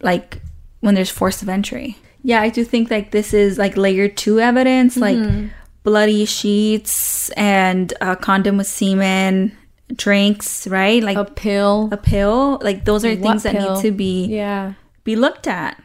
like 0.00 0.40
when 0.80 0.94
there's 0.94 1.10
force 1.10 1.42
of 1.42 1.48
entry. 1.48 1.96
Yeah, 2.22 2.40
I 2.40 2.48
do 2.50 2.64
think 2.64 2.90
like 2.90 3.10
this 3.10 3.34
is 3.34 3.58
like 3.58 3.76
layer 3.76 4.08
two 4.08 4.40
evidence, 4.40 4.96
Mm-hmm. 4.96 5.40
like 5.42 5.50
bloody 5.82 6.24
sheets 6.24 7.30
and 7.30 7.92
a 8.00 8.14
condom 8.14 8.56
with 8.58 8.68
semen, 8.68 9.56
drinks, 9.94 10.66
right? 10.68 11.02
Like 11.02 11.16
A 11.16 11.24
pill. 11.24 11.88
a 11.90 11.96
pill. 11.96 12.60
Like 12.62 12.84
those 12.84 13.04
are 13.04 13.10
What 13.16 13.20
things 13.22 13.42
that 13.42 13.54
need 13.54 13.82
to 13.82 13.90
be 13.90 14.26
yeah. 14.26 14.74
be 15.04 15.16
looked 15.16 15.46
at. 15.48 15.82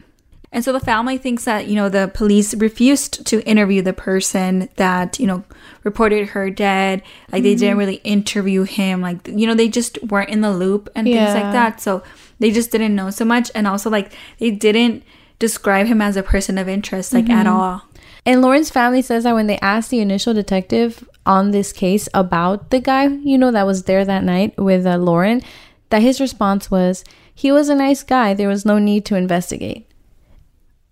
And 0.50 0.64
so 0.64 0.72
the 0.72 0.80
family 0.80 1.18
thinks 1.18 1.44
that, 1.44 1.66
you 1.66 1.74
know, 1.74 1.88
the 1.90 2.10
police 2.14 2.54
refused 2.54 3.26
to 3.26 3.42
interview 3.44 3.82
the 3.82 3.92
person 3.92 4.68
that, 4.76 5.18
you 5.20 5.26
know, 5.26 5.44
reported 5.84 6.28
her 6.30 6.48
dead. 6.50 7.02
Like 7.30 7.42
they 7.42 7.52
Mm-hmm. 7.52 7.58
didn't 7.60 7.76
really 7.78 7.96
interview 7.96 8.62
him. 8.62 9.02
Like, 9.02 9.28
you 9.28 9.46
know, 9.46 9.54
they 9.54 9.68
just 9.68 10.02
weren't 10.04 10.30
in 10.30 10.40
the 10.40 10.50
loop 10.52 10.88
and 10.94 11.06
things 11.06 11.34
like 11.34 11.52
that. 11.52 11.80
So 11.82 12.02
they 12.38 12.50
just 12.50 12.70
didn't 12.70 12.94
know 12.94 13.10
so 13.10 13.24
much 13.24 13.50
and 13.54 13.66
also 13.66 13.90
like 13.90 14.12
they 14.38 14.50
didn't 14.50 15.02
describe 15.38 15.86
him 15.86 16.00
as 16.00 16.16
a 16.16 16.22
person 16.22 16.56
of 16.58 16.68
interest 16.68 17.12
like 17.12 17.28
at 17.30 17.46
all 17.46 17.82
And 18.26 18.42
Lauren's 18.42 18.70
family 18.70 19.02
says 19.02 19.24
that 19.24 19.34
when 19.34 19.46
they 19.48 19.58
asked 19.58 19.90
the 19.90 20.00
initial 20.00 20.34
detective 20.34 21.06
on 21.26 21.50
this 21.50 21.72
case 21.72 22.08
about 22.14 22.70
the 22.70 22.80
guy, 22.80 23.06
you 23.06 23.38
know, 23.38 23.50
that 23.52 23.66
was 23.66 23.84
there 23.84 24.04
that 24.04 24.24
night 24.24 24.56
with 24.58 24.86
uh, 24.86 24.96
Lauren, 24.96 25.42
that 25.90 26.02
his 26.02 26.20
response 26.20 26.70
was, 26.70 27.04
he 27.34 27.52
was 27.52 27.68
a 27.68 27.74
nice 27.74 28.02
guy. 28.02 28.34
There 28.34 28.48
was 28.48 28.64
no 28.64 28.78
need 28.78 29.04
to 29.06 29.14
investigate. 29.16 29.87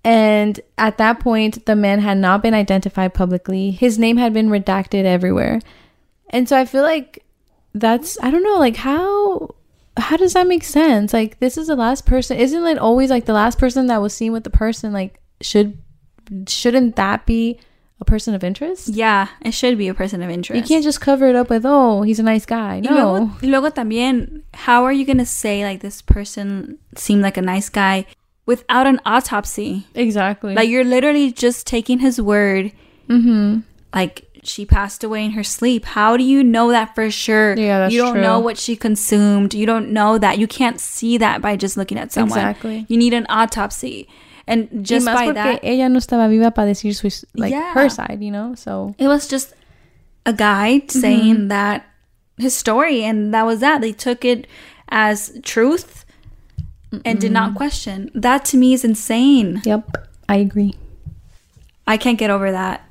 And 0.06 0.60
at 0.78 0.98
that 0.98 1.18
point, 1.18 1.66
the 1.66 1.74
man 1.74 1.98
had 1.98 2.16
not 2.18 2.40
been 2.42 2.54
identified 2.54 3.12
publicly. 3.12 3.72
His 3.72 3.98
name 3.98 4.16
had 4.18 4.32
been 4.32 4.48
redacted 4.48 5.04
everywhere. 5.04 5.60
And 6.30 6.48
so 6.48 6.56
I 6.56 6.64
feel 6.64 6.82
like 6.82 7.24
that's, 7.74 8.16
I 8.22 8.30
don't 8.30 8.44
know, 8.44 8.58
like 8.58 8.76
how. 8.76 9.54
How 9.98 10.18
does 10.18 10.34
that 10.34 10.46
make 10.46 10.62
sense? 10.62 11.14
Like 11.14 11.40
this 11.40 11.56
is 11.56 11.68
the 11.68 11.74
last 11.74 12.04
person. 12.04 12.36
Isn't 12.36 12.66
it 12.66 12.76
always 12.78 13.08
like 13.08 13.24
the 13.24 13.32
last 13.32 13.58
person 13.58 13.86
that 13.86 14.02
was 14.02 14.12
seen 14.12 14.30
with 14.30 14.44
the 14.44 14.50
person? 14.50 14.92
Like 14.92 15.18
should 15.40 15.78
shouldn't 16.46 16.96
that 16.96 17.24
be 17.24 17.58
a 17.98 18.04
person 18.04 18.34
of 18.34 18.44
interest? 18.44 18.88
yeah 18.88 19.28
it 19.40 19.52
should 19.54 19.78
be 19.78 19.88
a 19.88 19.94
person 19.94 20.22
of 20.22 20.28
interest. 20.28 20.60
You 20.60 20.68
can't 20.68 20.84
just 20.84 21.00
cover 21.00 21.26
it 21.28 21.34
up 21.34 21.48
with, 21.48 21.64
oh, 21.64 22.02
he's 22.02 22.18
a 22.18 22.22
nice 22.22 22.44
guy. 22.44 22.82
Y 22.84 22.90
luego, 22.90 23.18
No. 23.24 23.32
y 23.40 23.48
luego 23.48 23.70
también, 23.70 24.42
how 24.52 24.84
are 24.84 24.92
you 24.92 25.06
going 25.06 25.16
to 25.16 25.24
say 25.24 25.64
like 25.64 25.80
this 25.80 26.02
person 26.02 26.76
seemed 26.94 27.22
like 27.22 27.38
a 27.38 27.42
nice 27.42 27.70
guy 27.70 28.04
without 28.46 28.86
an 28.86 29.00
autopsy? 29.04 29.86
Exactly. 29.94 30.54
Like 30.54 30.68
you're 30.68 30.84
literally 30.84 31.32
just 31.32 31.66
taking 31.66 31.98
his 31.98 32.20
word. 32.20 32.72
mm-hmm. 33.08 33.60
Like 33.94 34.22
she 34.42 34.64
passed 34.64 35.02
away 35.02 35.24
in 35.24 35.32
her 35.32 35.42
sleep. 35.42 35.84
How 35.84 36.16
do 36.16 36.22
you 36.22 36.44
know 36.44 36.70
that 36.70 36.94
for 36.94 37.10
sure? 37.10 37.56
Yeah, 37.56 37.80
that's 37.80 37.92
You 37.94 38.00
don't 38.02 38.12
true. 38.14 38.22
know 38.22 38.38
what 38.38 38.56
she 38.58 38.76
consumed. 38.76 39.54
You 39.54 39.66
don't 39.66 39.90
know 39.90 40.18
that. 40.18 40.38
You 40.38 40.46
can't 40.46 40.78
see 40.78 41.18
that 41.18 41.42
by 41.42 41.56
just 41.56 41.76
looking 41.76 41.98
at 41.98 42.12
someone. 42.12 42.38
Exactly. 42.38 42.86
You 42.88 42.96
need 42.96 43.12
an 43.14 43.26
autopsy. 43.28 44.08
And 44.46 44.86
just 44.86 45.04
by 45.04 45.32
that, 45.32 45.60
ella 45.64 45.88
no 45.88 45.98
estaba 45.98 46.28
viva 46.30 46.52
para 46.52 46.68
decir 46.70 46.94
su, 46.94 47.26
like, 47.34 47.50
Yeah. 47.50 47.72
her 47.74 47.88
side, 47.88 48.18
you 48.22 48.30
know? 48.30 48.54
So, 48.54 48.94
it 48.98 49.08
was 49.08 49.26
just 49.26 49.52
a 50.24 50.32
guy 50.32 50.78
Mm-hmm. 50.86 50.98
saying 51.00 51.48
that 51.48 51.84
his 52.38 52.54
story 52.54 53.02
and 53.02 53.34
that 53.34 53.44
was 53.44 53.58
that. 53.58 53.80
They 53.80 53.90
took 53.92 54.24
it 54.24 54.46
as 54.90 55.36
truth 55.42 56.04
and 57.04 57.20
did 57.20 57.32
not 57.32 57.54
question. 57.54 58.10
That 58.14 58.44
to 58.46 58.56
me 58.56 58.72
is 58.72 58.84
insane. 58.84 59.62
yep, 59.64 59.96
I 60.28 60.36
agree. 60.36 60.74
I 61.86 61.96
can't 61.96 62.18
get 62.18 62.30
over 62.30 62.50
that. 62.50 62.82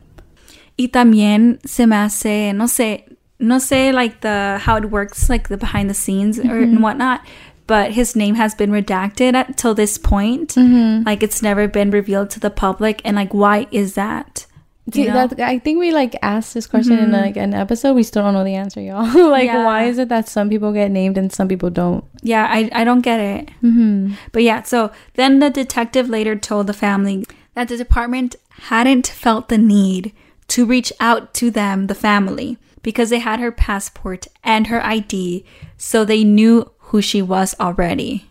Y 0.78 0.88
también 0.88 1.60
se 1.66 1.86
me 1.86 1.96
hace, 1.96 2.54
no 2.54 2.66
sé, 2.66 3.04
no 3.40 3.58
sé 3.58 3.94
like 3.94 4.22
the 4.22 4.60
how 4.62 4.78
it 4.78 4.86
works, 4.86 5.30
like 5.30 5.48
the 5.48 5.58
behind 5.58 5.90
the 5.90 5.94
scenes 5.94 6.40
or 6.40 6.58
and 6.58 6.82
whatnot. 6.82 7.22
But 7.68 7.92
his 7.92 8.16
name 8.16 8.36
has 8.36 8.54
been 8.54 8.70
redacted 8.70 9.34
at, 9.34 9.58
till 9.58 9.74
this 9.74 9.98
point. 9.98 10.56
Mm-hmm. 10.56 11.04
Like 11.06 11.24
it's 11.24 11.42
never 11.42 11.68
been 11.68 11.92
revealed 11.92 12.30
to 12.32 12.40
the 12.40 12.52
public, 12.52 13.02
and 13.04 13.16
like 13.16 13.34
why 13.34 13.68
is 13.72 13.96
that? 13.96 14.46
See, 14.94 15.06
that, 15.08 15.40
I 15.40 15.58
think 15.58 15.80
we 15.80 15.92
like 15.92 16.16
asked 16.22 16.54
this 16.54 16.68
question 16.68 17.00
in 17.00 17.12
like 17.12 17.38
an 17.38 17.56
episode. 17.56 17.94
We 17.96 18.04
still 18.04 18.22
don't 18.22 18.36
know 18.36 18.44
the 18.44 18.54
answer, 18.54 18.80
y'all. 18.80 19.30
like, 19.30 19.46
Yeah. 19.46 19.66
why 19.66 19.86
is 19.86 19.98
it 19.98 20.10
that 20.10 20.30
some 20.30 20.48
people 20.48 20.72
get 20.74 20.92
named 20.92 21.18
and 21.18 21.32
some 21.34 21.48
people 21.48 21.72
don't? 21.72 22.06
Yeah, 22.22 22.46
I 22.48 22.70
I 22.72 22.84
don't 22.84 23.02
get 23.02 23.20
it. 23.20 23.50
Mm-hmm. 23.64 24.14
But 24.32 24.44
yeah, 24.44 24.62
so 24.62 24.92
then 25.16 25.40
the 25.40 25.50
detective 25.50 26.08
later 26.08 26.36
told 26.36 26.68
the 26.68 26.74
family 26.74 27.26
that 27.56 27.68
the 27.68 27.78
department 27.78 28.36
hadn't 28.70 29.08
felt 29.08 29.50
the 29.50 29.58
need 29.58 30.14
to 30.50 30.66
reach 30.68 30.94
out 31.00 31.34
to 31.36 31.50
them, 31.50 31.88
the 31.88 31.96
family, 31.96 32.60
because 32.84 33.10
they 33.10 33.20
had 33.20 33.40
her 33.40 33.52
passport 33.52 34.28
and 34.44 34.68
her 34.68 34.86
ID, 34.86 35.44
so 35.78 36.06
they 36.06 36.24
knew 36.24 36.70
who 36.78 37.02
she 37.02 37.24
was 37.24 37.56
already. 37.60 38.30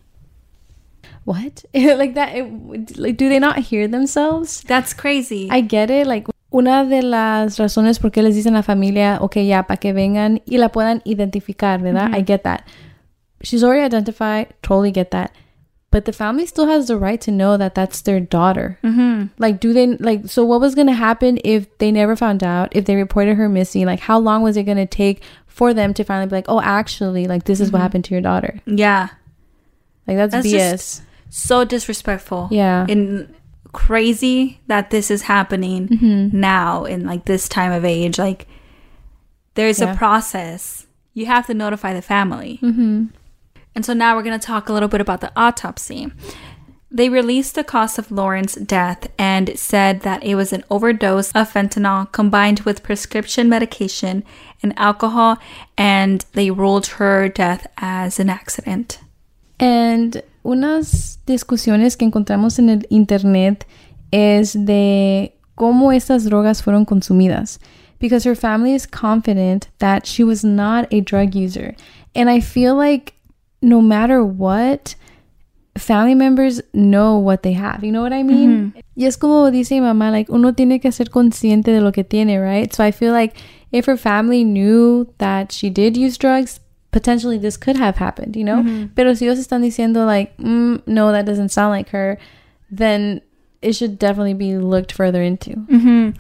What? 1.25 1.64
like 1.75 2.14
that? 2.14 2.37
It, 2.37 2.97
like, 2.99 3.17
do 3.17 3.29
they 3.29 3.38
not 3.38 3.59
hear 3.59 3.88
themselves? 3.88 4.61
That's 4.62 4.95
crazy. 4.95 5.49
I 5.51 5.61
get 5.61 5.90
it. 5.90 6.07
Like, 6.07 6.29
una 6.55 6.85
de 6.85 7.03
las 7.03 7.59
razones 7.59 7.99
por 7.99 8.11
qué 8.12 8.23
les 8.23 8.35
dicen 8.37 8.55
a 8.55 8.59
la 8.59 8.62
familia, 8.62 9.19
ok, 9.21 9.37
ya, 9.45 9.64
para 9.67 9.77
que 9.79 9.93
vengan 9.93 10.40
y 10.47 10.59
la 10.59 10.69
puedan 10.71 11.03
identificar, 11.05 11.81
¿verdad? 11.83 12.14
I 12.17 12.23
get 12.25 12.43
that. 12.45 12.62
She's 13.43 13.64
already 13.64 13.83
identified. 13.85 14.55
Totally 14.62 14.93
get 14.93 15.11
that. 15.11 15.33
But 15.90 16.05
the 16.07 16.12
family 16.12 16.47
still 16.47 16.67
has 16.67 16.87
the 16.87 16.97
right 16.97 17.21
to 17.23 17.31
know 17.31 17.57
that 17.57 17.75
that's 17.75 18.03
their 18.03 18.21
daughter. 18.21 18.79
mm-hmm. 18.83 19.27
Like, 19.38 19.61
do 19.61 19.73
they, 19.73 19.97
like, 19.99 20.29
so 20.29 20.45
what 20.45 20.61
was 20.61 20.75
going 20.75 20.87
to 20.88 20.93
happen 20.93 21.38
if 21.45 21.67
they 21.79 21.93
never 21.93 22.17
found 22.17 22.43
out, 22.43 22.75
if 22.75 22.85
they 22.85 22.97
reported 22.97 23.37
her 23.37 23.49
missing? 23.49 23.87
Like, 23.87 24.01
how 24.01 24.19
long 24.19 24.43
was 24.43 24.57
it 24.57 24.64
going 24.64 24.79
to 24.79 24.87
take 24.87 25.23
for 25.47 25.73
them 25.75 25.93
to 25.95 26.05
finally 26.05 26.27
be 26.29 26.35
like, 26.37 26.47
oh, 26.49 26.61
actually, 26.61 27.27
like, 27.27 27.45
this 27.45 27.61
is 27.61 27.71
what 27.71 27.81
happened 27.81 28.05
to 28.07 28.14
your 28.14 28.23
daughter? 28.23 28.61
Yeah. 28.67 29.09
Like, 30.07 30.17
that's, 30.17 30.33
That's 30.33 30.47
BS. 30.47 30.71
just- 30.73 31.03
So 31.31 31.64
disrespectful. 31.64 32.49
yeah. 32.51 32.87
And 32.88 33.33
crazy 33.74 34.60
that 34.68 34.90
this 34.90 35.10
is 35.10 35.22
happening 35.22 35.88
Mm-hmm. 35.88 36.40
now 36.40 36.84
in 36.84 37.04
like 37.04 37.26
this 37.26 37.48
time 37.48 37.72
of 37.72 37.84
age. 37.84 38.18
Like 38.18 38.46
there's 39.54 39.80
Yeah. 39.80 39.92
a 39.92 39.96
process. 39.96 40.87
You 41.12 41.26
have 41.26 41.46
to 41.48 41.54
notify 41.54 41.92
the 41.94 42.02
family. 42.02 42.58
mm-hmm. 42.62 43.06
And 43.76 43.84
so 43.84 43.92
now 43.92 44.14
we're 44.16 44.22
going 44.22 44.38
to 44.38 44.46
talk 44.46 44.68
a 44.68 44.72
little 44.72 44.88
bit 44.88 45.00
about 45.00 45.20
the 45.20 45.32
autopsy. 45.37 46.10
They 46.92 47.08
released 47.08 47.56
the 47.56 47.64
cause 47.64 47.98
of 47.98 48.12
Lauren's 48.12 48.54
death 48.54 49.08
and 49.18 49.58
said 49.58 50.02
that 50.02 50.22
it 50.22 50.37
was 50.37 50.52
an 50.52 50.62
overdose 50.70 51.32
of 51.32 51.52
fentanyl 51.52 52.10
combined 52.12 52.60
with 52.60 52.84
prescription 52.84 53.48
medication 53.48 54.22
and 54.62 54.72
alcohol, 54.78 55.38
and 55.76 56.24
they 56.34 56.52
ruled 56.52 56.87
her 56.98 57.28
death 57.28 57.66
as 57.78 58.20
an 58.20 58.30
accident. 58.30 59.00
And 59.58 60.22
unas 60.44 61.18
discusiones 61.26 61.96
que 61.96 62.04
encontramos 62.04 62.59
en 62.61 62.68
el 62.68 62.87
internet 62.90 63.66
es 64.12 64.52
de 64.52 65.35
cómo 65.57 65.90
estas 65.90 66.24
drogas 66.24 66.62
fueron 66.62 66.85
consumidas. 66.85 67.59
Because 67.98 68.28
her 68.28 68.37
family 68.37 68.74
is 68.74 68.87
confident 68.87 69.68
that 69.78 70.07
she 70.07 70.22
was 70.22 70.44
not 70.44 70.87
a 70.92 71.00
drug 71.00 71.35
user. 71.35 71.74
And 72.14 72.28
I 72.28 72.40
feel 72.40 72.76
like 72.76 73.14
no 73.62 73.80
matter 73.80 74.22
what, 74.22 74.94
family 75.76 76.14
members 76.14 76.61
know 76.72 77.18
what 77.18 77.42
they 77.42 77.54
have. 77.54 77.83
You 77.83 77.92
know 77.92 78.02
what 78.02 78.12
I 78.12 78.22
mean? 78.22 78.74
Y 78.94 79.07
es 79.07 79.16
como 79.16 79.50
dice 79.50 79.72
mi 79.72 79.80
mamá, 79.80 80.11
like, 80.11 80.30
uno 80.30 80.52
tiene 80.52 80.80
que 80.80 80.92
ser 80.92 81.09
consciente 81.09 81.72
de 81.72 81.80
lo 81.80 81.92
que 81.92 82.04
tiene, 82.04 82.38
right? 82.38 82.72
So 82.72 82.85
I 82.85 82.92
feel 82.92 83.12
like 83.12 83.35
if 83.72 83.87
her 83.87 83.96
family 83.96 84.44
knew 84.44 85.07
that 85.18 85.50
she 85.52 85.70
did 85.70 85.96
use 85.96 86.18
drugs, 86.18 86.61
potentially 86.94 87.37
this 87.37 87.57
could 87.57 87.74
have 87.74 87.96
happened, 87.96 88.37
you 88.37 88.44
know? 88.44 88.62
Pero 88.94 89.14
si 89.14 89.26
ellos 89.26 89.40
están 89.40 89.62
diciendo, 89.62 90.07
like, 90.07 90.35
mm, 90.38 90.80
no, 90.87 91.11
that 91.11 91.26
doesn't 91.26 91.48
sound 91.48 91.72
like 91.72 91.88
her, 91.90 92.16
then 92.70 93.20
it 93.61 93.74
should 93.74 93.98
definitely 93.98 94.33
be 94.33 94.57
looked 94.57 94.92
further 94.92 95.20
into. 95.20 95.50
Mm-hmm. 95.50 96.11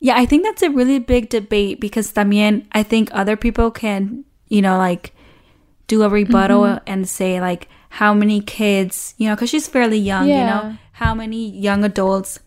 Yeah, 0.00 0.16
I 0.16 0.24
think 0.24 0.42
that's 0.42 0.62
a 0.62 0.70
really 0.70 0.98
big 0.98 1.28
debate 1.28 1.80
because 1.80 2.12
también 2.12 2.64
I 2.72 2.82
think 2.82 3.10
other 3.12 3.36
people 3.36 3.70
can, 3.70 4.24
you 4.48 4.62
know, 4.62 4.78
like 4.78 5.12
do 5.86 6.02
a 6.02 6.08
rebuttal 6.08 6.80
and 6.86 7.06
say 7.06 7.40
like 7.40 7.68
how 7.90 8.14
many 8.14 8.40
kids, 8.40 9.14
you 9.18 9.28
know, 9.28 9.34
because 9.36 9.50
she's 9.50 9.68
fairly 9.68 9.98
young, 9.98 10.28
you 10.28 10.34
know, 10.34 10.78
how 10.92 11.14
many 11.14 11.50
young 11.50 11.84
adults 11.84 12.40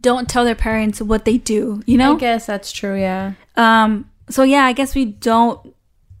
don't 0.00 0.28
tell 0.28 0.44
their 0.44 0.54
parents 0.54 1.02
what 1.02 1.24
they 1.24 1.38
do, 1.38 1.82
you 1.86 1.98
know? 1.98 2.14
I 2.14 2.18
guess 2.20 2.46
that's 2.46 2.70
true, 2.70 2.94
yeah. 2.94 3.34
Um, 3.56 4.08
so 4.30 4.44
yeah, 4.44 4.64
I 4.64 4.72
guess 4.72 4.94
we 4.94 5.06
don't 5.06 5.73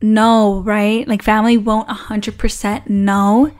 know, 0.04 0.60
right? 0.60 1.06
Like 1.08 1.22
family 1.22 1.56
won't 1.56 1.88
100% 1.88 2.88
know. 2.88 3.52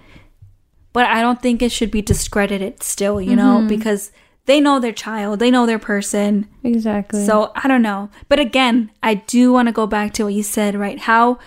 But 0.92 1.06
I 1.06 1.22
don't 1.22 1.42
think 1.42 1.60
it 1.60 1.72
should 1.72 1.90
be 1.90 2.02
discredited 2.02 2.82
still, 2.82 3.20
you 3.20 3.34
know, 3.34 3.58
mm-hmm. 3.58 3.68
because 3.68 4.12
they 4.46 4.60
know 4.60 4.78
their 4.78 4.92
child, 4.92 5.40
they 5.40 5.50
know 5.50 5.66
their 5.66 5.78
person. 5.78 6.48
Exactly. 6.62 7.26
So 7.26 7.50
I 7.56 7.66
don't 7.66 7.82
know. 7.82 8.10
But 8.28 8.38
again, 8.38 8.92
I 9.02 9.14
do 9.14 9.52
want 9.52 9.66
to 9.66 9.72
go 9.72 9.86
back 9.88 10.12
to 10.14 10.24
what 10.24 10.34
you 10.34 10.44
said, 10.44 10.76
right? 10.76 11.00
How 11.00 11.38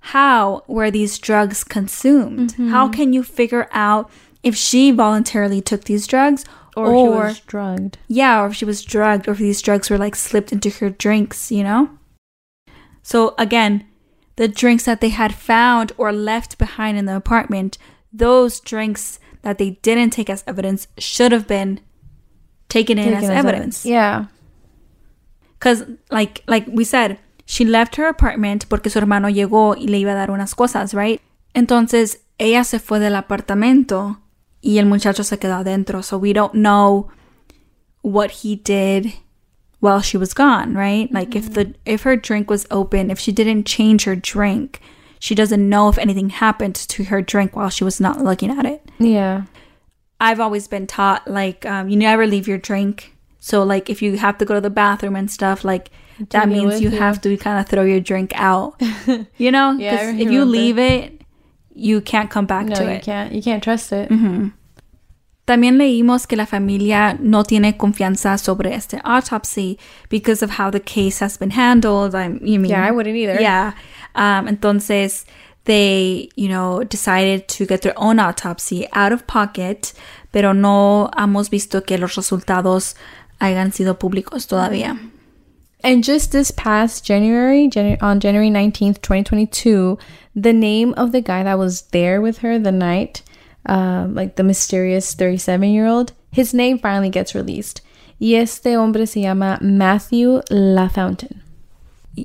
how 0.00 0.64
were 0.66 0.90
these 0.90 1.18
drugs 1.18 1.62
consumed? 1.62 2.54
Mm-hmm. 2.54 2.70
How 2.70 2.88
can 2.88 3.12
you 3.12 3.22
figure 3.22 3.68
out 3.72 4.10
if 4.42 4.56
she 4.56 4.90
voluntarily 4.90 5.60
took 5.60 5.84
these 5.84 6.06
drugs 6.06 6.44
or, 6.76 6.86
she 6.86 7.08
was 7.08 7.40
drugged. 7.40 7.98
yeah, 8.08 8.40
or 8.40 8.46
if 8.46 8.54
she 8.54 8.64
was 8.64 8.84
drugged, 8.84 9.28
or 9.28 9.32
if 9.32 9.38
these 9.38 9.60
drugs 9.60 9.90
were 9.90 9.98
like 9.98 10.16
slipped 10.16 10.52
into 10.52 10.70
her 10.70 10.90
drinks, 10.90 11.50
you 11.50 11.62
know? 11.62 11.90
So 13.02 13.34
again, 13.38 13.84
the 14.40 14.48
drinks 14.48 14.86
that 14.86 15.02
they 15.02 15.10
had 15.10 15.34
found 15.34 15.92
or 15.98 16.12
left 16.12 16.56
behind 16.56 16.96
in 16.96 17.04
the 17.04 17.14
apartment, 17.14 17.76
those 18.10 18.58
drinks 18.58 19.20
that 19.42 19.58
they 19.58 19.72
didn't 19.82 20.14
take 20.14 20.30
as 20.30 20.42
evidence 20.46 20.88
should 20.96 21.30
have 21.30 21.46
been 21.46 21.78
taken 22.70 22.96
in 22.96 23.04
Taken 23.04 23.24
as, 23.24 23.28
as 23.28 23.36
evidence. 23.36 23.84
Yeah. 23.84 24.28
Cause 25.58 25.84
like 26.10 26.42
like 26.46 26.64
we 26.72 26.84
said, 26.84 27.18
she 27.44 27.66
left 27.66 27.96
her 27.96 28.06
apartment 28.06 28.64
porque 28.70 28.88
su 28.88 28.98
hermano 28.98 29.28
llegó 29.28 29.76
y 29.76 29.88
le 29.88 29.98
iba 29.98 30.12
a 30.12 30.14
dar 30.14 30.30
unas 30.30 30.54
cosas, 30.54 30.94
right? 30.94 31.20
Entonces 31.54 32.22
ella 32.38 32.64
se 32.64 32.78
fue 32.78 32.98
del 32.98 33.16
apartamento 33.16 34.22
y 34.62 34.78
el 34.78 34.86
muchacho 34.86 35.22
se 35.22 35.38
quedó 35.38 35.56
adentro. 35.56 36.02
So 36.02 36.16
we 36.16 36.32
don't 36.32 36.54
know 36.54 37.08
what 38.00 38.30
he 38.42 38.56
did 38.56 39.12
while 39.80 40.00
she 40.00 40.16
was 40.16 40.32
gone, 40.34 40.74
right? 40.74 41.10
Like 41.12 41.34
if 41.34 41.52
the 41.54 41.74
if 41.84 42.02
her 42.02 42.16
drink 42.16 42.48
was 42.48 42.66
open, 42.70 43.10
if 43.10 43.18
she 43.18 43.32
didn't 43.32 43.64
change 43.66 44.04
her 44.04 44.14
drink, 44.16 44.80
she 45.18 45.34
doesn't 45.34 45.68
know 45.68 45.88
if 45.88 45.98
anything 45.98 46.30
happened 46.30 46.74
to 46.76 47.04
her 47.04 47.20
drink 47.22 47.56
while 47.56 47.70
she 47.70 47.84
was 47.84 48.00
not 48.00 48.20
looking 48.22 48.50
at 48.50 48.64
it. 48.66 48.82
Yeah. 48.98 49.44
I've 50.20 50.38
always 50.40 50.68
been 50.68 50.86
taught 50.86 51.26
like 51.26 51.64
um, 51.66 51.88
you 51.88 51.96
never 51.96 52.26
leave 52.26 52.46
your 52.46 52.58
drink. 52.58 53.16
So 53.38 53.62
like 53.62 53.88
if 53.88 54.02
you 54.02 54.18
have 54.18 54.36
to 54.38 54.44
go 54.44 54.54
to 54.54 54.60
the 54.60 54.68
bathroom 54.70 55.16
and 55.16 55.30
stuff, 55.30 55.64
like 55.64 55.90
that 56.28 56.48
means 56.50 56.82
you 56.82 56.90
you. 56.90 56.98
have 56.98 57.22
to 57.22 57.34
kind 57.38 57.58
of 57.58 57.66
throw 57.66 57.82
your 57.84 58.00
drink 58.00 58.32
out. 58.34 58.80
you 59.38 59.50
know, 59.50 59.72
Yeah, 59.72 60.10
if 60.10 60.30
you 60.30 60.44
leave 60.44 60.78
it, 60.78 61.22
you 61.74 62.02
can't 62.02 62.28
come 62.30 62.44
back 62.44 62.66
No, 62.66 62.74
to 62.76 62.84
you 62.84 62.90
it. 62.90 63.02
can't. 63.02 63.32
You 63.32 63.42
can't 63.42 63.62
trust 63.62 63.92
it. 63.92 64.10
También 65.50 65.78
leímos 65.78 66.28
que 66.28 66.36
la 66.36 66.46
familia 66.46 67.16
no 67.18 67.42
tiene 67.42 67.76
confianza 67.76 68.38
sobre 68.38 68.72
este 68.72 69.00
autopsy 69.02 69.80
because 70.08 70.44
of 70.44 70.60
how 70.60 70.70
the 70.70 70.78
case 70.78 71.18
has 71.20 71.36
been 71.36 71.50
handled. 71.50 72.14
I'm, 72.14 72.38
you 72.40 72.60
mean, 72.60 72.70
Yeah, 72.70 72.86
I 72.86 72.92
wouldn't 72.92 73.16
either. 73.16 73.40
Yeah. 73.40 73.72
Um, 74.14 74.46
entonces, 74.46 75.24
they, 75.64 76.28
you 76.36 76.48
know, 76.48 76.84
decided 76.84 77.48
to 77.48 77.66
get 77.66 77.82
their 77.82 77.94
own 77.96 78.20
autopsy 78.20 78.86
out 78.92 79.10
of 79.10 79.26
pocket, 79.26 79.92
pero 80.30 80.52
no 80.52 81.10
hemos 81.18 81.50
visto 81.50 81.84
que 81.84 81.98
los 81.98 82.14
resultados 82.14 82.94
hayan 83.40 83.72
sido 83.72 83.98
públicos 83.98 84.46
todavía. 84.46 84.96
And 85.82 86.04
just 86.04 86.30
this 86.30 86.52
past 86.52 87.04
January, 87.04 87.68
Janu- 87.68 88.00
on 88.00 88.20
January 88.20 88.50
19th, 88.50 89.02
2022, 89.02 89.98
the 90.36 90.52
name 90.52 90.94
of 90.96 91.10
the 91.10 91.20
guy 91.20 91.42
that 91.42 91.58
was 91.58 91.82
there 91.90 92.20
with 92.20 92.38
her 92.38 92.56
the 92.56 92.70
night, 92.70 93.22
um, 93.66 94.14
like 94.14 94.36
the 94.36 94.42
mysterious 94.42 95.14
37 95.14 95.70
year 95.70 95.86
old, 95.86 96.12
his 96.32 96.54
name 96.54 96.78
finally 96.78 97.10
gets 97.10 97.34
released. 97.34 97.80
Y 98.20 98.34
este 98.34 98.74
hombre 98.74 99.06
se 99.06 99.22
llama 99.22 99.58
Matthew 99.60 100.42
LaFountain. 100.50 101.40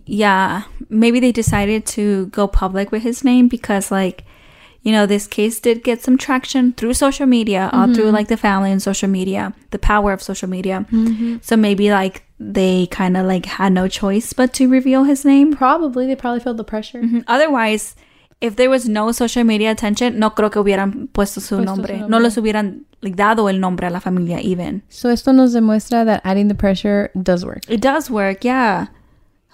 yeah, 0.06 0.64
maybe 0.90 1.20
they 1.20 1.32
decided 1.32 1.86
to 1.86 2.28
go 2.28 2.48
public 2.48 2.92
with 2.92 3.04
his 3.04 3.24
name 3.24 3.48
because, 3.48 3.92
like, 3.92 4.26
you 4.82 4.92
know, 4.92 5.06
this 5.06 5.26
case 5.26 5.60
did 5.60 5.84
get 5.84 6.04
some 6.04 6.18
traction 6.18 6.74
through 6.74 6.94
social 6.94 7.26
media, 7.26 7.70
all 7.74 7.86
mm-hmm. 7.86 7.94
through 7.94 8.12
like 8.12 8.28
the 8.28 8.38
family 8.38 8.72
and 8.72 8.82
social 8.82 9.10
media, 9.10 9.54
the 9.72 9.80
power 9.80 10.12
of 10.12 10.22
social 10.22 10.48
media. 10.48 10.86
Mm-hmm. 10.92 11.38
So 11.42 11.58
maybe 11.58 11.90
like 11.90 12.24
they 12.40 12.86
kind 12.88 13.18
of 13.18 13.26
like 13.26 13.46
had 13.46 13.74
no 13.74 13.88
choice 13.88 14.34
but 14.34 14.54
to 14.54 14.70
reveal 14.70 15.04
his 15.04 15.26
name. 15.26 15.56
Probably, 15.56 16.06
they 16.06 16.16
probably 16.16 16.40
felt 16.40 16.58
the 16.58 16.64
pressure. 16.64 17.02
Mm-hmm. 17.02 17.22
Otherwise, 17.28 17.96
if 18.42 18.56
there 18.58 18.70
was 18.70 18.88
no 18.88 19.12
social 19.12 19.44
media 19.44 19.72
attention, 19.72 20.20
no 20.20 20.32
creo 20.32 20.52
que 20.52 20.62
hubieran 20.62 21.08
puesto 21.14 21.40
su 21.42 21.56
Puesto 21.58 21.66
nombre. 21.66 21.94
su 21.96 22.02
No 22.02 22.08
nombre. 22.08 22.24
les 22.30 22.36
hubieran 22.38 22.82
like, 23.02 23.16
dado 23.16 23.48
el 23.50 23.60
nombre 23.60 23.88
a 23.88 23.90
la 23.90 24.00
familia 24.00 24.40
even. 24.40 24.82
So 24.90 25.10
esto 25.10 25.32
nos 25.32 25.54
demuestra 25.54 26.06
that 26.06 26.22
adding 26.26 26.48
the 26.48 26.56
pressure 26.56 27.12
does 27.22 27.46
work. 27.46 27.62
It 27.70 27.82
does 27.82 28.10
work, 28.10 28.44
yeah. 28.44 28.88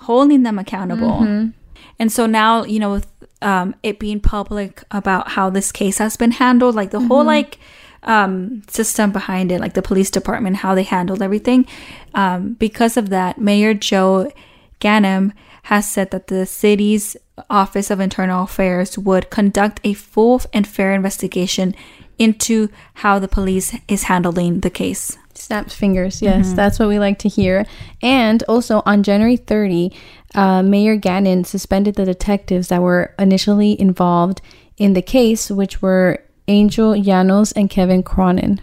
Holding 0.07 0.43
them 0.43 0.57
accountable. 0.57 1.51
And 1.99 2.11
so 2.11 2.25
now, 2.25 2.63
you 2.63 2.79
know, 2.79 2.91
with 2.93 3.07
um, 3.43 3.75
it 3.83 3.99
being 3.99 4.19
public 4.19 4.83
about 4.89 5.29
how 5.29 5.49
this 5.51 5.71
case 5.71 5.99
has 5.99 6.17
been 6.17 6.31
handled, 6.31 6.73
like 6.75 6.89
the 6.89 6.99
whole 6.99 7.23
like 7.23 7.59
um, 8.03 8.63
system 8.67 9.11
behind 9.11 9.51
it, 9.51 9.59
like 9.61 9.73
the 9.75 9.81
police 9.83 10.09
department, 10.09 10.57
how 10.57 10.73
they 10.73 10.83
handled 10.83 11.21
everything. 11.21 11.67
Um, 12.15 12.53
because 12.59 12.97
of 12.97 13.09
that, 13.09 13.37
Mayor 13.37 13.75
Joe 13.75 14.31
Ganim 14.79 15.33
has 15.63 15.89
said 15.89 16.11
that 16.11 16.27
the 16.27 16.45
city's 16.45 17.17
Office 17.49 17.89
of 17.89 17.99
Internal 17.99 18.43
Affairs 18.43 18.97
would 18.97 19.29
conduct 19.29 19.79
a 19.83 19.93
full 19.93 20.41
and 20.53 20.67
fair 20.67 20.93
investigation 20.93 21.75
into 22.17 22.69
how 22.95 23.19
the 23.19 23.27
police 23.27 23.75
is 23.87 24.03
handling 24.03 24.59
the 24.59 24.69
case. 24.69 25.17
Snaps 25.33 25.73
fingers. 25.73 26.21
Yes, 26.21 26.53
that's 26.53 26.77
what 26.77 26.87
we 26.87 26.99
like 26.99 27.17
to 27.19 27.29
hear. 27.29 27.65
And 28.01 28.43
also 28.47 28.83
on 28.85 29.01
January 29.01 29.37
30, 29.37 29.91
uh, 30.35 30.61
Mayor 30.61 30.97
Ganim 30.97 31.45
suspended 31.45 31.95
the 31.95 32.05
detectives 32.05 32.67
that 32.67 32.81
were 32.81 33.15
initially 33.17 33.79
involved 33.79 34.41
in 34.77 34.93
the 34.93 35.01
case, 35.01 35.49
which 35.49 35.81
were 35.81 36.23
Angel 36.47 36.93
Llanos 36.93 37.53
and 37.55 37.69
Kevin 37.69 38.03
Cronin. 38.03 38.61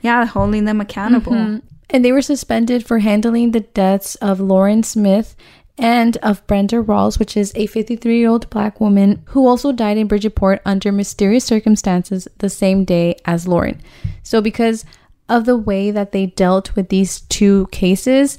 Yeah, 0.00 0.24
holding 0.24 0.64
them 0.64 0.80
accountable. 0.80 1.60
And 1.90 2.04
they 2.04 2.12
were 2.12 2.22
suspended 2.22 2.86
for 2.86 3.00
handling 3.00 3.50
the 3.50 3.60
deaths 3.60 4.14
of 4.16 4.40
Lauren 4.40 4.82
Smith 4.82 5.36
and 5.78 6.16
of 6.18 6.46
Brenda 6.46 6.76
Rawls, 6.76 7.18
which 7.18 7.36
is 7.36 7.52
a 7.54 7.66
53 7.66 8.18
year 8.18 8.28
old 8.28 8.48
black 8.50 8.80
woman 8.80 9.22
who 9.26 9.46
also 9.46 9.72
died 9.72 9.96
in 9.96 10.06
Bridgeport 10.06 10.60
under 10.64 10.92
mysterious 10.92 11.44
circumstances 11.44 12.28
the 12.38 12.50
same 12.50 12.84
day 12.84 13.16
as 13.24 13.48
Lauren. 13.48 13.80
So, 14.22 14.40
because 14.40 14.84
of 15.28 15.46
the 15.46 15.56
way 15.56 15.90
that 15.90 16.12
they 16.12 16.26
dealt 16.26 16.74
with 16.76 16.88
these 16.88 17.22
two 17.22 17.66
cases, 17.72 18.38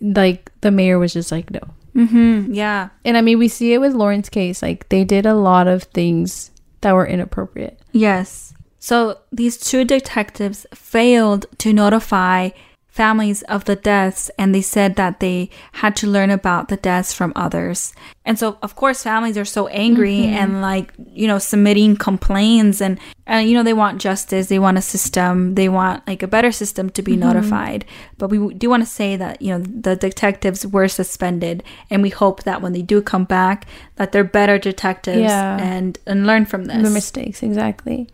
like 0.00 0.50
the 0.60 0.70
mayor 0.70 0.98
was 0.98 1.12
just 1.12 1.30
like, 1.30 1.50
no. 1.50 1.60
Mm-hmm. 1.94 2.54
Yeah. 2.54 2.90
And 3.04 3.16
I 3.16 3.22
mean, 3.22 3.38
we 3.38 3.48
see 3.48 3.72
it 3.72 3.78
with 3.78 3.94
Lauren's 3.94 4.28
case. 4.28 4.62
Like, 4.62 4.88
they 4.88 5.04
did 5.04 5.26
a 5.26 5.34
lot 5.34 5.66
of 5.66 5.84
things 5.84 6.50
that 6.80 6.92
were 6.92 7.06
inappropriate. 7.06 7.80
Yes. 7.92 8.54
So 8.78 9.18
these 9.32 9.58
two 9.58 9.84
detectives 9.84 10.66
failed 10.72 11.46
to 11.58 11.72
notify 11.72 12.50
families 12.98 13.42
of 13.42 13.64
the 13.64 13.76
deaths 13.76 14.28
and 14.38 14.52
they 14.52 14.60
said 14.60 14.96
that 14.96 15.20
they 15.20 15.48
had 15.82 15.94
to 15.94 16.06
learn 16.08 16.30
about 16.30 16.66
the 16.66 16.76
deaths 16.76 17.12
from 17.14 17.32
others. 17.36 17.94
And 18.24 18.36
so 18.36 18.58
of 18.60 18.74
course 18.74 19.04
families 19.04 19.38
are 19.38 19.44
so 19.44 19.68
angry 19.68 20.18
mm-hmm. 20.18 20.40
and 20.40 20.60
like, 20.60 20.92
you 21.20 21.28
know, 21.28 21.38
submitting 21.38 21.96
complaints 21.96 22.80
and 22.80 22.98
and 23.24 23.48
you 23.48 23.54
know 23.54 23.62
they 23.62 23.78
want 23.84 24.00
justice, 24.00 24.48
they 24.48 24.58
want 24.58 24.78
a 24.78 24.82
system, 24.82 25.54
they 25.54 25.68
want 25.68 26.04
like 26.08 26.24
a 26.24 26.34
better 26.36 26.50
system 26.50 26.90
to 26.90 27.02
be 27.02 27.12
mm-hmm. 27.12 27.28
notified. 27.28 27.84
But 28.18 28.30
we 28.30 28.38
do 28.52 28.68
want 28.68 28.82
to 28.82 28.90
say 29.00 29.14
that, 29.16 29.40
you 29.40 29.50
know, 29.52 29.60
the 29.60 29.94
detectives 29.94 30.66
were 30.66 30.88
suspended 30.88 31.62
and 31.90 32.02
we 32.02 32.10
hope 32.10 32.42
that 32.42 32.62
when 32.62 32.72
they 32.72 32.82
do 32.82 33.00
come 33.00 33.24
back 33.24 33.66
that 33.94 34.10
they're 34.10 34.24
better 34.40 34.58
detectives 34.58 35.30
Yeah. 35.30 35.58
and 35.72 35.98
and 36.04 36.26
learn 36.26 36.46
from 36.46 36.64
this. 36.64 36.82
The 36.82 36.90
mistakes, 36.90 37.44
exactly. 37.44 38.08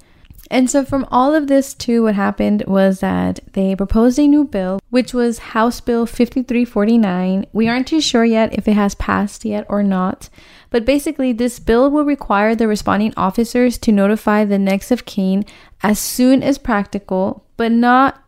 And 0.51 0.71
so, 0.71 0.85
from 0.85 1.07
all 1.11 1.35
of 1.35 1.47
this, 1.47 1.75
too, 1.75 2.03
what 2.03 2.15
happened 2.15 2.65
was 2.67 3.01
that 3.01 3.41
they 3.53 3.75
proposed 3.75 4.19
a 4.19 4.29
new 4.29 4.45
bill, 4.45 4.81
which 4.91 5.15
was 5.15 5.39
House 5.39 5.81
Bill 5.81 6.07
5349. 6.07 7.47
We 7.53 7.69
aren't 7.69 7.89
too 7.89 8.01
sure 8.01 8.25
yet 8.25 8.53
if 8.53 8.69
it 8.69 8.75
has 8.75 8.95
passed 8.95 9.45
yet 9.45 9.67
or 9.69 9.83
not. 9.83 10.29
But 10.71 10.85
basically, 10.85 11.33
this 11.33 11.59
bill 11.59 11.91
will 11.91 12.05
require 12.05 12.55
the 12.55 12.69
responding 12.69 13.15
officers 13.17 13.79
to 13.79 13.93
notify 13.93 14.45
the 14.45 14.59
next 14.59 14.91
of 14.91 15.05
kin 15.05 15.45
as 15.83 15.99
soon 15.99 16.43
as 16.43 16.59
practical, 16.59 17.45
but 17.57 17.73
not 17.73 18.23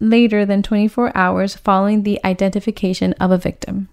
later 0.00 0.44
than 0.44 0.62
24 0.62 1.16
hours 1.16 1.54
following 1.54 2.02
the 2.02 2.18
identification 2.24 3.12
of 3.14 3.30
a 3.30 3.38
victim, 3.38 3.88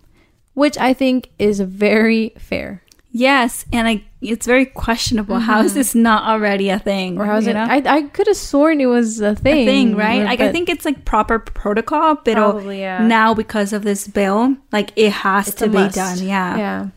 which 0.53 0.77
I 0.77 0.93
think 0.93 1.29
is 1.38 1.60
very 1.60 2.34
fair. 2.38 2.84
Yes, 3.12 3.65
and 3.74 3.88
I 3.88 4.04
it's 4.22 4.45
very 4.45 4.65
questionable. 4.65 5.39
How 5.39 5.62
is 5.62 5.74
this 5.74 5.95
not 5.95 6.24
already 6.24 6.69
a 6.69 6.78
thing? 6.78 7.13
Mm-hmm. 7.13 7.22
Or 7.22 7.26
how's 7.26 7.48
it? 7.48 7.54
know? 7.54 7.63
I, 7.63 7.82
I 7.86 8.02
could 8.04 8.28
have 8.28 8.38
sworn 8.38 8.82
it 8.82 8.86
was 8.86 9.19
a 9.19 9.30
a 9.30 9.36
thing. 9.36 9.65
thing, 9.65 9.95
right? 9.95 10.24
Like 10.24 10.41
I 10.41 10.52
think 10.52 10.69
it's 10.69 10.86
like 10.86 11.06
proper 11.06 11.39
protocol, 11.39 12.15
but 12.24 12.36
Probably, 12.36 12.82
yeah. 12.82 13.06
now 13.06 13.34
because 13.34 13.74
of 13.74 13.84
this 13.84 14.08
bill, 14.08 14.58
like 14.72 14.91
it 14.95 15.12
has 15.12 15.48
it's 15.48 15.58
to 15.58 15.67
be 15.67 15.74
must. 15.74 15.95
done. 15.95 16.19
Yeah. 16.19 16.58
Yeah. 16.58 16.88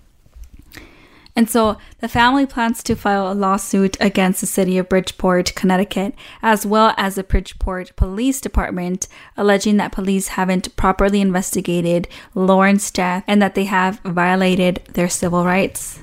And 1.35 1.49
so 1.49 1.79
the 2.01 2.09
family 2.09 2.45
plans 2.45 2.83
to 2.83 2.95
file 2.95 3.33
a 3.33 3.35
lawsuit 3.35 3.97
against 4.01 4.43
the 4.43 4.47
city 4.47 4.77
of 4.77 4.91
Bridgeport, 4.91 5.55
Connecticut, 5.55 6.15
as 6.43 6.67
well 6.67 6.93
as 6.99 7.15
the 7.15 7.25
Bridgeport 7.25 7.97
Police 7.97 8.39
Department, 8.41 9.09
alleging 9.37 9.79
that 9.79 9.93
police 9.93 10.29
haven't 10.29 10.77
properly 10.77 11.23
investigated 11.23 12.07
Lauren's 12.35 12.91
death 12.91 13.25
and 13.27 13.41
that 13.41 13.55
they 13.55 13.65
have 13.65 14.01
violated 14.01 14.83
their 14.93 15.09
civil 15.09 15.45
rights. 15.47 16.02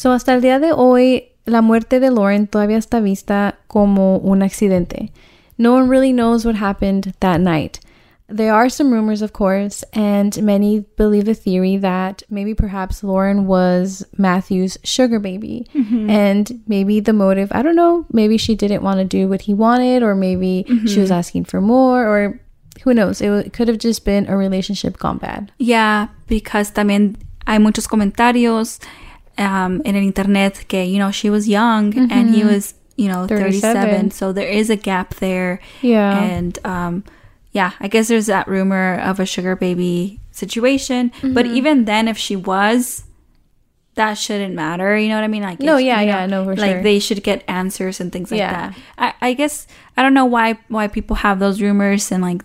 So 0.00 0.12
hasta 0.12 0.32
el 0.32 0.40
día 0.40 0.58
de 0.58 0.72
hoy, 0.72 1.24
la 1.44 1.60
muerte 1.60 2.00
de 2.00 2.10
Lauren 2.10 2.46
todavía 2.46 2.78
está 2.78 3.00
vista 3.00 3.58
como 3.66 4.16
un 4.16 4.40
accidente. 4.40 5.12
No 5.58 5.74
one 5.74 5.90
really 5.90 6.10
knows 6.10 6.46
what 6.46 6.54
happened 6.54 7.12
that 7.20 7.38
night. 7.38 7.80
There 8.26 8.50
are 8.50 8.70
some 8.70 8.90
rumors, 8.90 9.20
of 9.20 9.34
course, 9.34 9.84
and 9.92 10.42
many 10.42 10.86
believe 10.96 11.26
the 11.26 11.34
theory 11.34 11.76
that 11.76 12.22
maybe 12.30 12.54
perhaps 12.54 13.04
Lauren 13.04 13.46
was 13.46 14.02
Matthew's 14.16 14.78
sugar 14.84 15.18
baby. 15.18 15.66
Mm-hmm. 15.74 16.08
And 16.08 16.62
maybe 16.66 17.00
the 17.00 17.12
motive, 17.12 17.52
I 17.52 17.60
don't 17.60 17.76
know, 17.76 18.06
maybe 18.10 18.38
she 18.38 18.54
didn't 18.54 18.82
want 18.82 19.00
to 19.00 19.04
do 19.04 19.28
what 19.28 19.42
he 19.42 19.52
wanted, 19.52 20.02
or 20.02 20.14
maybe 20.14 20.64
she 20.86 20.98
was 20.98 21.10
mm-hmm. 21.10 21.12
asking 21.12 21.44
for 21.44 21.60
more, 21.60 22.08
or 22.08 22.40
who 22.84 22.94
knows? 22.94 23.20
It, 23.20 23.26
w- 23.26 23.44
it 23.44 23.52
could 23.52 23.68
have 23.68 23.76
just 23.76 24.06
been 24.06 24.30
a 24.30 24.36
relationship 24.38 24.96
gone 24.96 25.18
bad. 25.18 25.52
Yeah, 25.58 26.08
because 26.26 26.70
también 26.70 27.16
hay 27.46 27.58
muchos 27.58 27.86
comentarios 27.86 28.78
um, 29.38 29.80
en 29.84 29.96
el 29.96 30.02
internet 30.02 30.64
que, 30.68 30.84
you 30.84 30.98
know, 30.98 31.10
she 31.10 31.30
was 31.30 31.48
young 31.48 31.96
and 32.10 32.34
he 32.34 32.44
was, 32.44 32.74
you 32.96 33.08
know, 33.08 33.26
37. 33.26 33.74
37. 33.80 34.10
So 34.10 34.32
there 34.32 34.48
is 34.48 34.70
a 34.70 34.76
gap 34.76 35.14
there. 35.16 35.60
Yeah. 35.82 36.18
And 36.22 36.58
um, 36.64 37.04
yeah, 37.52 37.72
I 37.80 37.88
guess 37.88 38.08
there's 38.08 38.26
that 38.26 38.46
rumor 38.48 38.98
of 39.00 39.18
a 39.20 39.26
sugar 39.26 39.56
baby 39.56 40.20
situation. 40.30 41.10
But 41.22 41.46
even 41.46 41.84
then, 41.86 42.06
if 42.08 42.18
she 42.18 42.36
was, 42.36 43.04
that 43.94 44.14
shouldn't 44.14 44.54
matter. 44.54 44.96
You 44.96 45.08
know 45.08 45.16
what 45.16 45.24
I 45.24 45.28
mean? 45.28 45.42
Like, 45.42 45.60
No, 45.60 45.76
if- 45.76 45.84
yeah, 45.84 46.00
you 46.00 46.06
know, 46.06 46.12
yeah, 46.18 46.26
no, 46.26 46.44
for 46.44 46.56
like 46.56 46.70
sure. 46.72 46.82
they 46.82 46.98
should 46.98 47.22
get 47.22 47.42
answers 47.48 48.00
and 48.00 48.12
things 48.12 48.30
like 48.30 48.38
Yeah. 48.38 48.70
that. 48.70 48.78
I, 49.20 49.30
I 49.30 49.32
guess 49.34 49.66
I 49.96 50.02
don't 50.02 50.14
know 50.14 50.26
why 50.26 50.58
why 50.68 50.86
people 50.88 51.16
have 51.16 51.38
those 51.40 51.60
rumors 51.60 52.12
and 52.12 52.22
like 52.22 52.44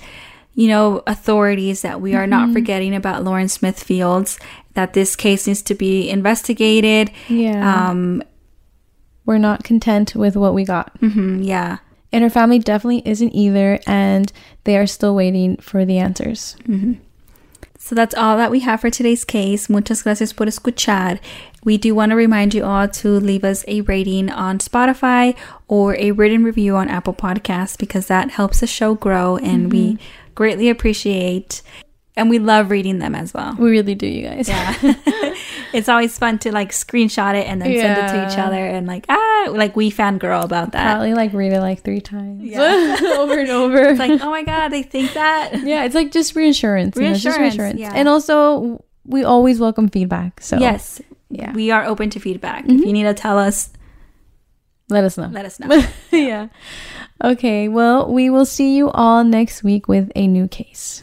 you 0.54 0.68
know, 0.68 1.02
authorities 1.06 1.82
that 1.82 2.00
we 2.00 2.14
are 2.14 2.26
not 2.26 2.52
forgetting 2.54 2.94
about 2.94 3.24
Lauren 3.24 3.48
Smith 3.48 3.82
Fields, 3.82 4.38
that 4.74 4.94
this 4.94 5.14
case 5.16 5.46
needs 5.46 5.60
to 5.62 5.74
be 5.74 6.08
investigated. 6.08 7.10
Yeah. 7.28 7.90
Um, 7.90 8.22
We're 9.26 9.38
not 9.38 9.62
content 9.64 10.14
with 10.16 10.34
what 10.36 10.54
we 10.54 10.64
got. 10.64 10.98
mhm, 11.00 11.44
yeah. 11.44 11.78
And 12.12 12.22
her 12.24 12.30
family 12.30 12.58
definitely 12.58 13.02
isn't 13.06 13.34
either, 13.34 13.78
and 13.86 14.32
they 14.64 14.76
are 14.76 14.86
still 14.86 15.14
waiting 15.14 15.56
for 15.58 15.84
the 15.84 15.98
answers. 15.98 16.56
So 17.84 17.96
that's 17.96 18.14
all 18.14 18.36
that 18.36 18.52
we 18.52 18.60
have 18.60 18.80
for 18.80 18.90
today's 18.90 19.24
case. 19.24 19.68
Muchas 19.68 20.04
gracias 20.04 20.32
por 20.32 20.46
escuchar. 20.46 21.18
We 21.64 21.76
do 21.76 21.96
want 21.96 22.10
to 22.10 22.16
remind 22.16 22.54
you 22.54 22.64
all 22.64 22.86
to 22.86 23.08
leave 23.08 23.42
us 23.42 23.64
a 23.66 23.80
rating 23.80 24.30
on 24.30 24.60
Spotify 24.60 25.36
or 25.66 25.96
a 25.96 26.12
written 26.12 26.44
review 26.44 26.76
on 26.76 26.88
Apple 26.88 27.12
Podcasts 27.12 27.76
because 27.76 28.06
that 28.06 28.30
helps 28.30 28.60
the 28.60 28.68
show 28.68 28.94
grow 28.94 29.36
and 29.36 29.72
we 29.72 29.94
mm-hmm. 29.94 30.04
greatly 30.36 30.70
appreciate 30.70 31.60
and 32.14 32.30
we 32.30 32.38
love 32.38 32.70
reading 32.70 33.00
them 33.00 33.16
as 33.16 33.34
well. 33.34 33.56
We 33.58 33.70
really 33.70 33.96
do, 33.96 34.06
you 34.06 34.28
guys. 34.28 34.48
Yeah. 34.48 34.74
it's 35.72 35.88
always 35.88 36.16
fun 36.18 36.38
to 36.40 36.52
like 36.52 36.70
screenshot 36.72 37.34
it 37.34 37.46
and 37.46 37.60
then 37.62 37.74
send 37.76 37.98
it 37.98 38.12
to 38.12 38.32
each 38.32 38.38
other 38.38 38.64
and 38.66 38.86
like 38.86 39.06
ah 39.08 39.48
like 39.52 39.74
we 39.76 39.90
fangirl 39.90 40.44
about 40.44 40.72
that. 40.72 40.92
Probably 40.94 41.14
like 41.14 41.32
read 41.32 41.52
it 41.52 41.60
like 41.60 41.82
three 41.82 42.00
times. 42.00 42.42
Yeah. 42.42 42.96
over 43.18 43.38
and 43.38 43.50
over. 43.50 43.78
It's 43.78 43.98
like, 43.98 44.20
oh 44.22 44.30
my 44.30 44.42
god, 44.44 44.68
they 44.68 44.82
think 44.82 45.12
that. 45.14 45.62
yeah, 45.64 45.84
it's 45.84 45.94
like 45.94 46.12
just 46.12 46.34
reassurance. 46.36 46.96
you 46.96 47.02
know, 47.02 47.14
just 47.14 47.38
Reassurance, 47.38 47.78
yeah. 47.80 47.92
And 47.94 48.08
also, 48.08 48.84
we 49.04 49.24
always 49.24 49.58
welcome 49.58 49.88
feedback. 49.88 50.40
So, 50.40 50.58
Yes. 50.58 51.00
yeah. 51.30 51.52
We 51.54 51.70
are 51.70 51.84
open 51.84 52.10
to 52.10 52.20
feedback. 52.20 52.64
If 52.68 52.80
you 52.84 52.92
need 52.92 53.04
to 53.04 53.14
tell 53.14 53.38
us, 53.38 53.70
let 54.88 55.04
us 55.04 55.16
know. 55.18 55.28
let 55.32 55.44
us 55.44 55.58
know. 55.60 55.82
yeah. 56.12 56.48
Okay, 57.24 57.68
well, 57.68 58.12
we 58.12 58.30
will 58.30 58.44
see 58.44 58.76
you 58.76 58.90
all 58.90 59.24
next 59.24 59.62
week 59.62 59.88
with 59.88 60.10
a 60.14 60.26
new 60.26 60.46
case. 60.48 61.02